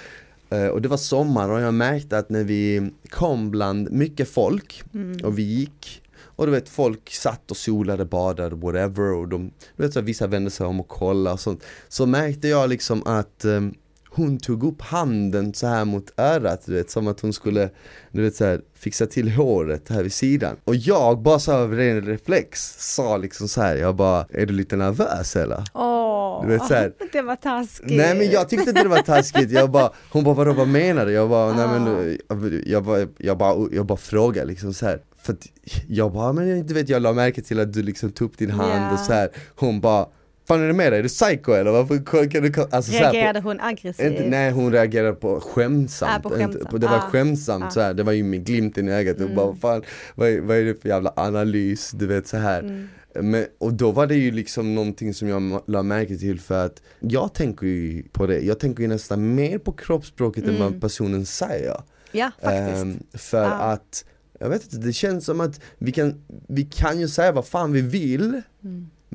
[0.51, 4.82] Eh, och det var sommar och jag märkte att när vi kom bland mycket folk
[5.24, 9.82] och vi gick och du vet folk satt och solade, badade, whatever och de, du
[9.82, 11.64] vet så vissa vände sig om och kollade och sånt.
[11.88, 13.74] Så märkte jag liksom att um,
[14.17, 17.71] hon tog upp handen så här mot örat, du vet, som att hon skulle,
[18.12, 20.57] du vet så här, fixa till håret här vid sidan.
[20.64, 24.53] Och jag bara så av ren reflex sa liksom så här, jag bara, är du
[24.55, 25.64] lite nervös eller?
[25.75, 27.91] Åh, Du vet, så här- det var taskigt.
[27.97, 31.07] Nej men jag tyckte inte det var taskigt, jag bara, hon bara vadå vad menar
[31.07, 31.12] du?
[31.12, 35.01] Jag bara, nej men jag, jag, bara, jag bara, jag bara frågar liksom så här.
[35.23, 35.47] För att
[35.89, 38.51] jag bara, men du vet jag la märke till att du liksom tog upp din
[38.51, 38.93] hand Ja.
[38.93, 39.29] och så här.
[39.57, 40.07] Hon bara,
[40.49, 40.99] fan är det med dig?
[40.99, 41.70] Är du psycho eller?
[41.70, 44.07] Varför kan du, alltså, så här, på, Reagerade hon aggressivt?
[44.07, 46.70] inte, nej hon reagerade på skämsamt, Ah, på inte- skämtsamt.
[46.70, 47.01] på, det var Ah.
[47.01, 47.70] skämsamt Ah.
[47.70, 47.94] så här.
[47.94, 49.82] det var ju med glimten i ögat, och bara fan,
[50.14, 52.61] vad är, vad är det för jävla analys, du vet så här.
[52.61, 52.88] Mm.
[53.20, 56.82] Men, och då var det ju liksom någonting som jag la märke till för att
[57.01, 61.26] jag tänker ju på det, jag tänker ju nästan mer på kroppsspråket än vad personen
[61.26, 61.76] säger.
[62.12, 62.82] Ja, faktiskt.
[62.82, 63.51] Ehm, för Ja.
[63.51, 64.05] att,
[64.40, 67.72] jag vet inte, det känns som att vi kan, vi kan ju säga vad fan
[67.72, 68.42] vi vill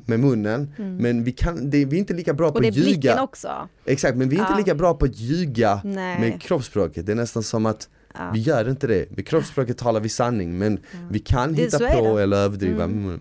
[0.06, 2.50] med munnen, men vi, kan, det, vi är inte lika bra Mm.
[2.50, 3.22] Och på det är att blicken ljuga.
[3.22, 3.68] också.
[3.84, 4.58] Exakt, men vi är inte Ja.
[4.58, 6.20] lika bra på att ljuga Nej.
[6.20, 7.06] med kroppsspråket.
[7.06, 8.30] Det är nästan som att Ja.
[8.34, 9.16] vi gör inte det.
[9.16, 10.78] Med kroppsspråket talar vi sanning men
[11.10, 12.22] vi kan Det- hitta är på det.
[12.22, 12.84] eller överdriva.
[12.84, 13.04] Mm.
[13.04, 13.20] Mm.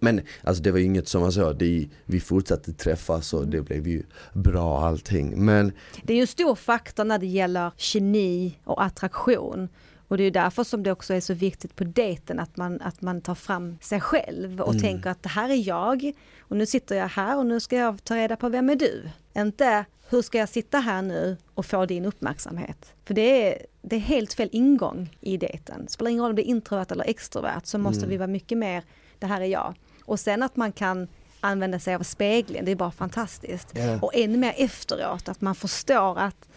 [0.00, 3.50] Men alltså det var ju inget som man sa, det, vi fortsatte träffas och Mm.
[3.50, 4.02] det blev ju
[4.32, 5.44] bra allting.
[5.44, 9.68] Men Det är ju en stor faktor när det gäller kemi och attraktion.
[10.08, 13.02] Och det är därför som det också är så viktigt på dejten att man, att
[13.02, 16.96] man tar fram sig själv och tänker att det här är jag och nu sitter
[16.96, 19.08] jag här och nu ska jag ta reda på vem är du?
[19.36, 22.94] Inte hur ska jag sitta här nu och få din uppmärksamhet?
[23.04, 25.88] För det är, det är helt fel ingång i dejten.
[25.88, 28.82] Spelar ingen roll om det är introvert eller extrovert så måste vi vara mycket mer,
[29.18, 29.74] det här är jag.
[30.04, 31.08] Och sen att man kan
[31.40, 33.68] använda sig av spegeln, det är bara fantastiskt.
[33.74, 33.98] Ja.
[34.02, 36.48] Och ännu mer efteråt, att man förstår att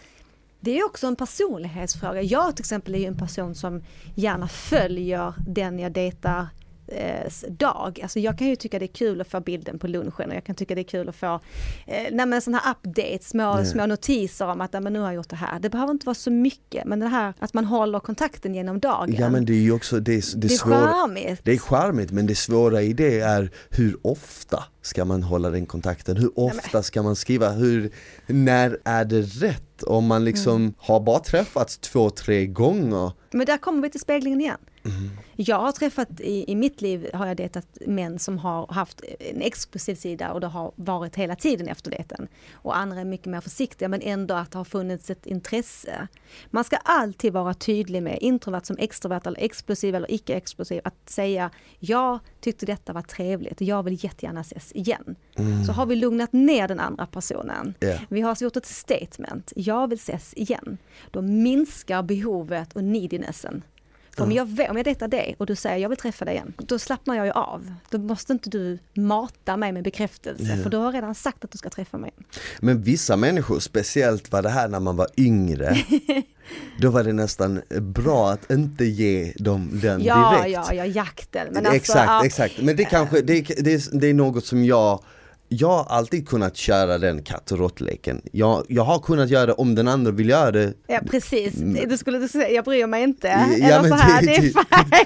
[0.60, 2.22] det är också en personlighetsfråga.
[2.22, 3.82] Jag till exempel är ju en person som
[4.14, 6.46] gärna följer den jag dejtar
[7.48, 8.00] dag.
[8.02, 10.44] Alltså jag kan ju tycka det är kul att få bilden på lunchen och jag
[10.44, 11.40] kan tycka det är kul att få
[11.86, 13.64] eh, sådana här updates, små, Ja.
[13.64, 15.60] små notiser om att men nu har jag gjort det här.
[15.60, 19.14] Det behöver inte vara så mycket men det här att man håller kontakten genom dagen.
[19.18, 21.40] ja men det är ju också, det, är- det, det är svåra charmigt.
[21.44, 25.66] det är charmigt men det svåra i det är hur ofta ska man hålla den
[25.66, 26.16] kontakten?
[26.16, 27.50] Hur ofta ska man skriva?
[27.50, 27.90] Hur,
[28.26, 29.82] när är det rätt?
[29.82, 30.74] Om man liksom Mm.
[30.78, 34.56] har bara träffats två, tre gånger Men där kommer vi till speglingen igen.
[34.88, 35.10] Mm.
[35.36, 39.42] Jag har träffat i, i mitt liv har jag dejtat män som har haft en
[39.42, 42.28] exklusiv sida och det har varit hela tiden efter dejten.
[42.52, 46.08] Och andra är mycket mer försiktiga men ändå att det har funnits ett intresse.
[46.50, 51.10] Man ska alltid vara tydlig med introvert som extrovert eller explosiv eller icke explosiv att
[51.10, 55.16] säga jag tyckte detta var trevligt och jag vill jättegärna ses igen.
[55.66, 57.74] Så har vi lugnat ner den andra personen.
[57.80, 57.98] Ja.
[58.08, 60.78] Vi har alltså gjort ett statement, jag vill ses igen.
[61.10, 63.62] Då minskar behovet och needinessen.
[64.18, 66.52] För om, jag, om jag dejtar dig och du säger jag vill träffa dig igen,
[66.58, 67.74] då slappnar jag ju av.
[67.90, 71.58] Då måste inte du mata mig med bekräftelse, för du har redan sagt att du
[71.58, 72.10] ska träffa mig.
[72.60, 75.76] Men vissa människor, speciellt var det här när man var yngre
[76.80, 81.48] Då var det nästan bra att inte ge dem den Ja, direkt ja, ja, jakten.
[81.50, 82.62] Men alltså, Exakt, ja, exakt.
[82.62, 85.02] Men det kanske, det, det, det är något som jag
[85.48, 88.22] jag har alltid kunnat köra den katt och råttleken.
[88.32, 90.72] Jag, jag har kunnat göra det om den andra vill göra det.
[90.86, 91.54] Ja precis,
[91.88, 93.26] du skulle du säga jag bryr mig inte.
[93.58, 94.52] Ja, Eller så här, det- det är fine.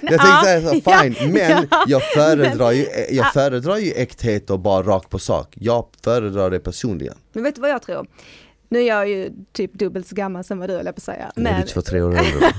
[0.03, 3.93] Jag tänkte säga så, Ja, fine, men ja, jag föredrar ju, men- jag föredrar ju
[3.93, 5.55] äkthet och bara rakt på sak.
[5.61, 7.15] Jag föredrar det personligen.
[7.33, 8.07] Men vet du vad jag tror?
[8.69, 11.33] Nu är jag ju typ dubbelt så gammal som vad du höll på att säga.
[11.37, 12.53] Men, du är två, tre år äldre.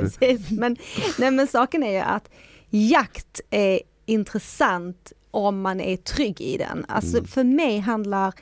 [0.00, 0.76] Precis, men,
[1.18, 2.28] nej, men saken är ju att
[2.70, 6.84] jakt är intressant om man är trygg i den.
[6.88, 7.26] Alltså Mm.
[7.28, 8.32] för mig handlar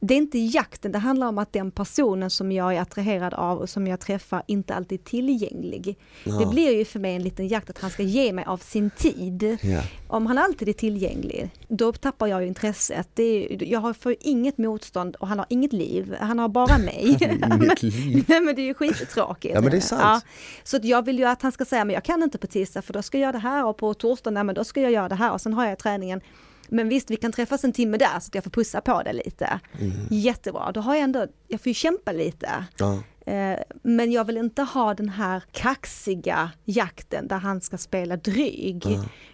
[0.00, 3.58] det är inte jakten, det handlar om att den personen som jag är attraherad av
[3.58, 5.98] och som jag träffar inte alltid är tillgänglig.
[6.24, 8.90] Det blir ju för mig en liten jakt att han ska ge mig av sin
[8.90, 9.58] tid.
[9.62, 9.82] Ja.
[10.08, 13.08] Om han alltid är tillgänglig, då tappar jag ju intresset.
[13.14, 16.78] Det är, jag har för inget motstånd och han har inget liv, han har bara
[16.78, 17.02] mig.
[17.20, 18.24] Inget liv.
[18.28, 19.54] Nej men det är ju skittråkigt.
[19.54, 20.24] Ja, men det är sant.
[20.64, 22.82] Så att jag vill ju att han ska säga, men jag kan inte på tisdag
[22.82, 24.92] för då ska jag göra det här och på torsdag, nej men då ska jag
[24.92, 26.20] göra det här och sen har jag träningen.
[26.68, 29.12] Men visst, vi kan träffas en timme där så att jag får pussa på det
[29.12, 29.60] lite.
[29.80, 29.92] Mm.
[30.10, 32.48] Jättebra, då har jag ändå, jag får ju kämpa lite.
[32.78, 33.02] Ja.
[33.26, 38.84] Eh, Men jag vill inte ha den här kaxiga jakten där han ska spela dryg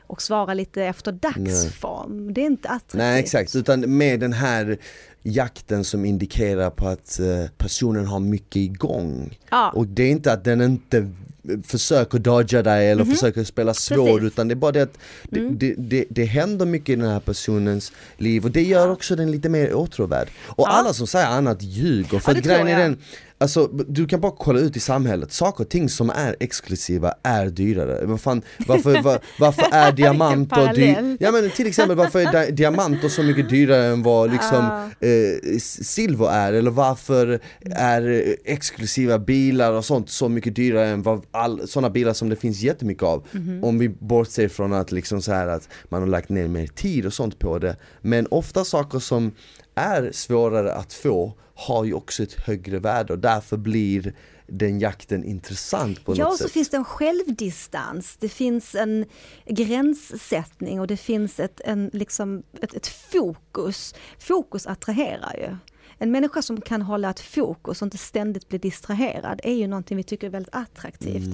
[0.07, 2.35] och svara lite efter dagsform.
[2.35, 2.99] Det är inte attraktivt.
[2.99, 4.79] Nej exakt, utan med den här
[5.23, 9.39] jakten som indikerar på att eh, personen har mycket igång.
[9.51, 9.71] Ja.
[9.71, 11.11] Och det är inte att den inte
[11.67, 13.97] försöker dodga dig eller försöker spela svår.
[13.97, 14.13] Precis.
[14.17, 14.27] Mm.
[14.27, 17.21] utan det är bara det att det, det, det, det händer mycket i den här
[17.21, 20.29] personens liv och det gör också den lite mer åtråvärd.
[20.47, 20.73] Och Ja.
[20.73, 22.99] alla som säger annat ljuger för Ja, grejen är den
[23.39, 27.47] Alltså du kan bara kolla ut i samhället, saker och ting som är exklusiva är
[27.47, 28.07] dyrare.
[28.07, 31.05] Vad fan, varför, var, varför är diamanter parallell.
[31.05, 31.17] dyr?
[31.21, 35.59] Ja men till exempel varför är di- diamanter så mycket dyrare än vad liksom eh,
[35.59, 36.53] silver är?
[36.53, 42.13] Eller varför är exklusiva bilar och sånt så mycket dyrare än vad all, sådana bilar
[42.13, 43.27] som det finns jättemycket av?
[43.33, 43.65] Mhm.
[43.65, 47.07] Om vi bortser från att liksom så här att man har lagt ner mer tid
[47.07, 47.77] och sånt på det.
[48.01, 49.33] Men ofta saker som
[49.75, 54.15] är svårare att få har ju också ett högre värde och därför blir
[54.47, 56.53] den jakten intressant på Ja, något och så sätt.
[56.53, 59.05] finns det en självdistans, det finns en
[59.47, 63.95] gränssättning och det finns ett, en, liksom, ett, ett fokus.
[64.19, 65.57] Fokus attraherar ju.
[65.99, 69.97] En människa som kan hålla ett fokus och inte ständigt bli distraherad är ju någonting
[69.97, 71.29] vi tycker är väldigt attraktivt.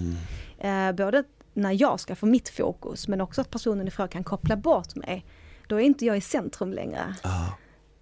[0.58, 4.56] Eh, både när jag ska få mitt fokus men också att personen ifrån kan koppla
[4.56, 5.24] bort mig.
[5.68, 7.14] Då är inte jag i centrum längre.
[7.22, 7.46] Ah.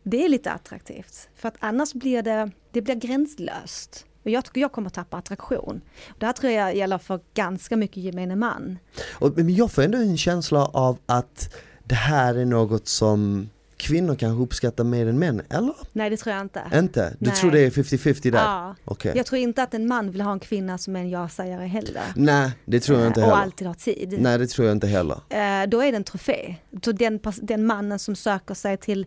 [0.03, 1.29] Det är lite attraktivt.
[1.37, 4.05] För att annars blir det, det blir gränslöst.
[4.25, 5.81] Och jag tycker jag kommer tappa attraktion.
[6.19, 8.79] Det här tror jag gäller för ganska mycket gemene man.
[9.13, 14.15] Och, men jag får ändå en känsla av att det här är något som kvinnor
[14.15, 15.75] kanske uppskattar mer än män, eller?
[15.93, 16.63] Nej det tror jag inte.
[16.75, 17.17] Inte?
[17.19, 17.37] Du Nej.
[17.37, 18.39] tror det är 50-50 där?
[18.39, 18.75] Ja.
[18.85, 19.13] Okej.
[19.17, 22.03] Jag tror inte att en man vill ha en kvinna som är en ja-sägare heller.
[22.17, 23.43] Nej, det tror jag inte Eh, och heller.
[23.43, 24.17] alltid har tid.
[24.21, 25.17] Nej, det tror jag inte heller.
[25.29, 26.55] Eh, då är det en trofé.
[26.85, 29.07] Så den, den mannen som söker sig till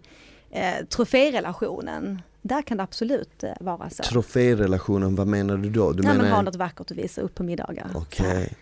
[0.51, 4.03] eh, troférelationen, där kan det absolut eh, vara så.
[4.03, 5.91] Troférelationen, vad menar du då?
[5.91, 6.31] Du men menar...
[6.31, 7.87] ha något vackert att visa upp på middagar.
[8.17, 8.53] Här.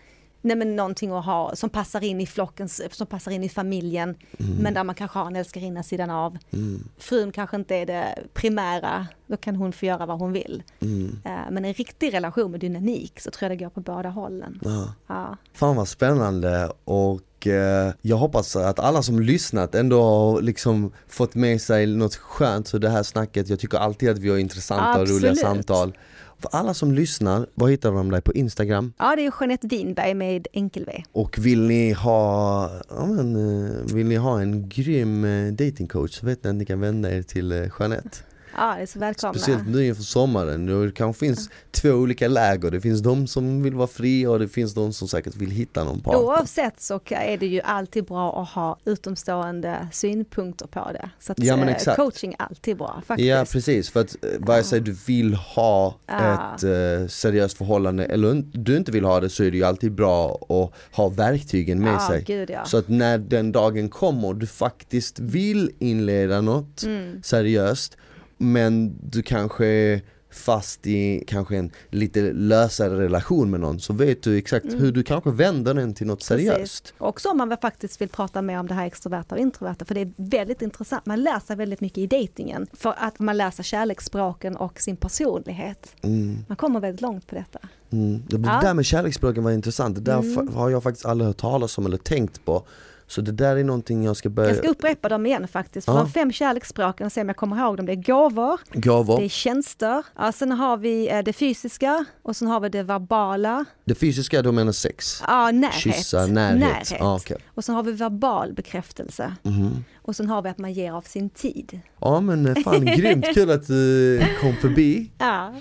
[0.42, 4.16] Nej men någonting att ha som passar in i flocken, som passar in i familjen.
[4.38, 6.38] Men där man kanske har en älskarinna sidan av.
[6.52, 10.64] Mm, Frun kanske inte är det primära, då kan hon få göra vad hon vill.
[10.80, 14.10] mm, Eh, Men en riktig relation med dynamik så tror jag det går på båda
[14.10, 14.60] hållen.
[14.64, 14.94] ja.
[15.08, 15.38] Ja.
[15.54, 21.36] Fan vad spännande och eh, jag hoppas att alla som lyssnat ändå har liksom fått
[21.36, 23.50] med sig något skönt för det här snacket.
[23.50, 25.40] Jag tycker alltid att vi har intressanta och roliga Absolut.
[25.40, 25.98] samtal.
[26.40, 28.94] För alla som lyssnar, var hittar de dig på Instagram?
[28.98, 31.04] ja, det är Jeanette Winberg med enkel-V.
[31.12, 36.26] Och vill ni ha, ja, men, eh, vill ni ha en grym eh, datingcoach så
[36.26, 38.18] vet ni att ni kan vända er till Jeanette.
[38.58, 39.34] Ja, det är så välkomna.
[39.34, 42.72] Speciellt nu inför sommaren, det kanske finns två olika läger.
[42.72, 45.84] Det finns de som vill vara fria och det finns de som säkert vill hitta
[45.84, 46.22] någon partner.
[46.24, 51.10] Oavsett så är det ju alltid bra att ha utomstående synpunkter på det.
[51.20, 51.96] Så att Ja, men eh, exakt.
[51.98, 53.28] coaching är alltid bra faktiskt.
[53.30, 56.56] Ja precis, för att eh, vare sig du vill ha Ja.
[56.56, 59.92] ett eh, seriöst förhållande eller du inte vill ha det så är det ju alltid
[59.92, 62.24] bra att ha verktygen med ja, sig.
[62.28, 62.66] Gud, ja.
[62.66, 67.24] Så att när den dagen kommer du faktiskt vill inleda något Mm.
[67.24, 67.98] seriöst
[68.40, 74.24] men du kanske är fast i kanske en lite lösare relation med någon så vet
[74.24, 76.50] du exakt hur du kanske vänder den till något seriöst.
[76.56, 76.60] Mm.
[76.64, 76.94] Precis.
[76.98, 80.02] Också om man faktiskt vill prata mer om det här extroverta och introverta, för det
[80.02, 81.06] är väldigt intressant.
[81.06, 84.96] Man lär sig väldigt mycket i dejtingen för att man lär sig kärleksspråken och sin
[84.96, 85.96] personlighet.
[86.02, 87.60] Mm, Man kommer väldigt långt på detta.
[87.90, 88.24] mm.
[88.28, 90.54] Det, där med kärleksspråken var intressant, det där Mm.
[90.56, 92.64] har jag faktiskt aldrig hört talas om eller tänkt på.
[93.10, 95.86] Så det där är någonting jag ska börja Jag ska upprepa dem igen faktiskt.
[95.86, 96.00] För Ja.
[96.00, 97.86] de fem kärleksspråken, och se om jag kommer ihåg dem.
[97.86, 102.36] Det är gåvor, Gåvor, det är tjänster, ja, sen har vi eh, det fysiska och
[102.36, 105.24] sen har vi det verbala, det fysiska då menar sex?
[105.28, 105.74] ja, närhet.
[105.76, 106.94] Kyssa, närhet.
[107.00, 107.38] Ja, okej.
[107.48, 109.34] Och sen har vi verbal bekräftelse.
[109.44, 109.84] Mhm.
[110.02, 111.80] Och sen har vi att man ger av sin tid.
[112.02, 115.54] Ja men eh, fan grymt kul att du kom förbi Ja.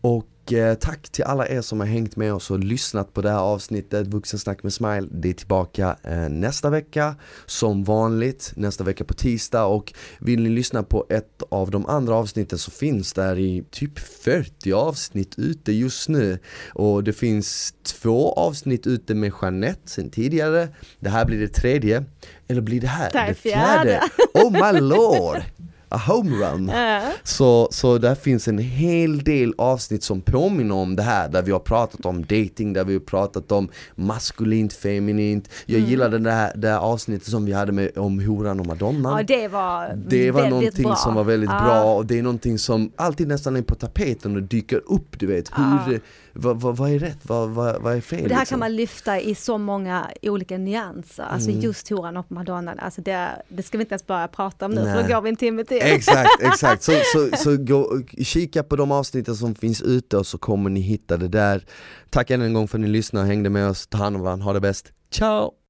[0.00, 3.30] och eh, tack till alla er som har hängt med oss och lyssnat på det
[3.30, 5.08] här avsnittet Vuxensnack med Smile.
[5.10, 10.48] Det är tillbaka eh, nästa vecka som vanligt, nästa vecka på tisdag och vill ni
[10.48, 15.72] lyssna på ett av de andra avsnitten så finns där i typ 40 avsnitt ute
[15.72, 16.38] just nu
[16.74, 20.68] och det finns två avsnitt ute med Jeanette sen tidigare.
[21.00, 22.04] Det här blir det tredje,
[22.48, 24.00] eller blir det här Det här det fjärde?
[24.34, 25.42] Oh my lord!
[25.92, 26.68] A homerun!
[26.74, 27.02] Ja.
[27.22, 31.52] Så, så där finns en hel del avsnitt som påminner om det här där vi
[31.52, 35.48] har pratat om dating, där vi har pratat om maskulint, feminint.
[35.66, 35.90] Jag Mm.
[35.90, 39.16] gillar det där, det där avsnittet som vi hade med, om horan och madonnan.
[39.18, 40.96] ja, det var Det var någonting bra.
[40.96, 41.60] som var väldigt Ja.
[41.64, 45.26] bra och det är någonting som alltid nästan är på tapeten och dyker upp, du
[45.26, 45.50] vet.
[45.86, 46.00] Hur,
[46.32, 48.28] vad, vad, vad är rätt, vad, vad, vad är fel?
[48.28, 48.52] Det här liksom?
[48.54, 51.60] kan man lyfta i så många olika nyanser, alltså Mm.
[51.62, 54.76] just horan och madonnan, alltså det, det ska vi inte ens börja prata om nu,
[54.84, 55.02] för Nej.
[55.02, 55.78] då går vi en timme till.
[55.82, 56.82] Exakt, exakt.
[56.82, 60.80] Så, så, så gå, kika på de avsnitten som finns ute och så kommer ni
[60.80, 61.64] hitta det där.
[62.10, 63.86] Tack än en gång för att ni lyssnade och hängde med oss.
[63.86, 64.92] Ta hand om varandra, ha det bäst.
[65.10, 65.52] Ciao!